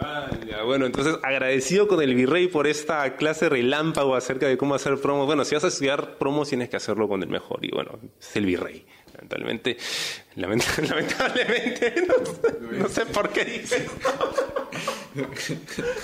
[0.00, 4.74] Ah, ya, bueno, entonces agradecido con el Virrey por esta clase relámpago acerca de cómo
[4.74, 5.26] hacer promos.
[5.26, 8.34] Bueno, si vas a estudiar promos tienes que hacerlo con el mejor y bueno, es
[8.36, 8.84] el Virrey.
[9.14, 9.76] Lamentablemente,
[10.36, 13.86] lament- lamentablemente, no, no sé por qué dices.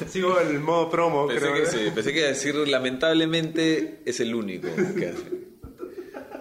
[0.09, 1.55] Sigo en el modo promo, Pensé creo.
[1.55, 1.67] que, ¿eh?
[1.67, 5.43] sí, pensé que iba a decir lamentablemente es el único que hace.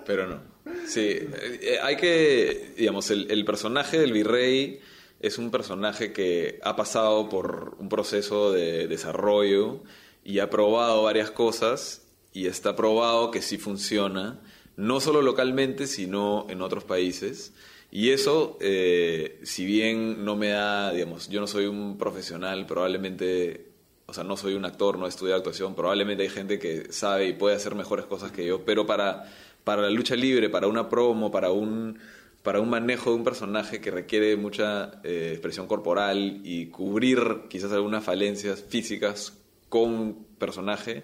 [0.05, 0.39] Pero no.
[0.87, 4.79] Sí, eh, hay que, digamos, el, el personaje del virrey
[5.21, 9.81] es un personaje que ha pasado por un proceso de desarrollo
[10.23, 12.01] y ha probado varias cosas
[12.33, 14.39] y está probado que sí funciona,
[14.75, 17.53] no solo localmente, sino en otros países.
[17.91, 23.71] Y eso, eh, si bien no me da, digamos, yo no soy un profesional, probablemente
[24.07, 27.27] o sea, no soy un actor, no he estudiado actuación, probablemente hay gente que sabe
[27.27, 29.31] y puede hacer mejores cosas que yo, pero para,
[29.63, 31.97] para la lucha libre, para una promo, para un,
[32.43, 37.19] para un manejo de un personaje que requiere mucha eh, expresión corporal y cubrir
[37.49, 39.37] quizás algunas falencias físicas
[39.69, 41.03] con personaje,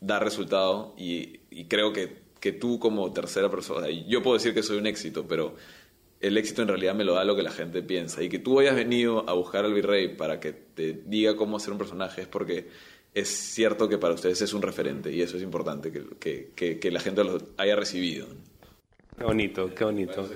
[0.00, 4.78] da resultado y, creo que, que tú como tercera persona, yo puedo decir que soy
[4.78, 5.56] un éxito, pero
[6.20, 8.22] el éxito en realidad me lo da lo que la gente piensa.
[8.22, 11.72] Y que tú hayas venido a buscar al virrey para que te diga cómo hacer
[11.72, 12.68] un personaje es porque
[13.14, 17.00] es cierto que para ustedes es un referente y eso es importante, que- que la
[17.00, 18.26] gente lo haya recibido.
[19.18, 20.28] Qué bonito, qué bonito.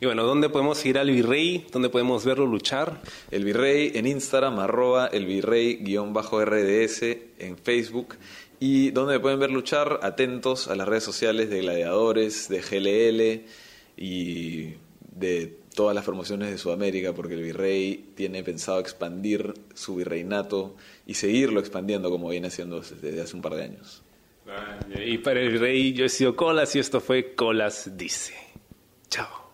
[0.00, 1.64] Y bueno, ¿dónde podemos ir al Virrey?
[1.70, 3.00] ¿Dónde podemos verlo luchar?
[3.30, 7.02] El virrey en Instagram, arroba el virrey-rds
[7.38, 8.16] en Facebook
[8.58, 13.44] y donde pueden ver luchar, atentos a las redes sociales de Gladiadores, de GLL
[13.96, 14.74] y
[15.14, 20.74] de todas las promociones de Sudamérica, porque el virrey tiene pensado expandir su virreinato
[21.06, 24.03] y seguirlo expandiendo como viene haciendo desde hace un par de años.
[24.96, 28.34] Y para el virrey yo he sido Colas y esto fue Colas Dice.
[29.08, 29.50] Chao.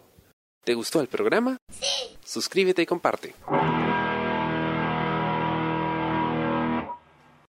[0.65, 1.57] ¿Te gustó el programa?
[1.71, 2.17] Sí.
[2.25, 3.35] Suscríbete y comparte.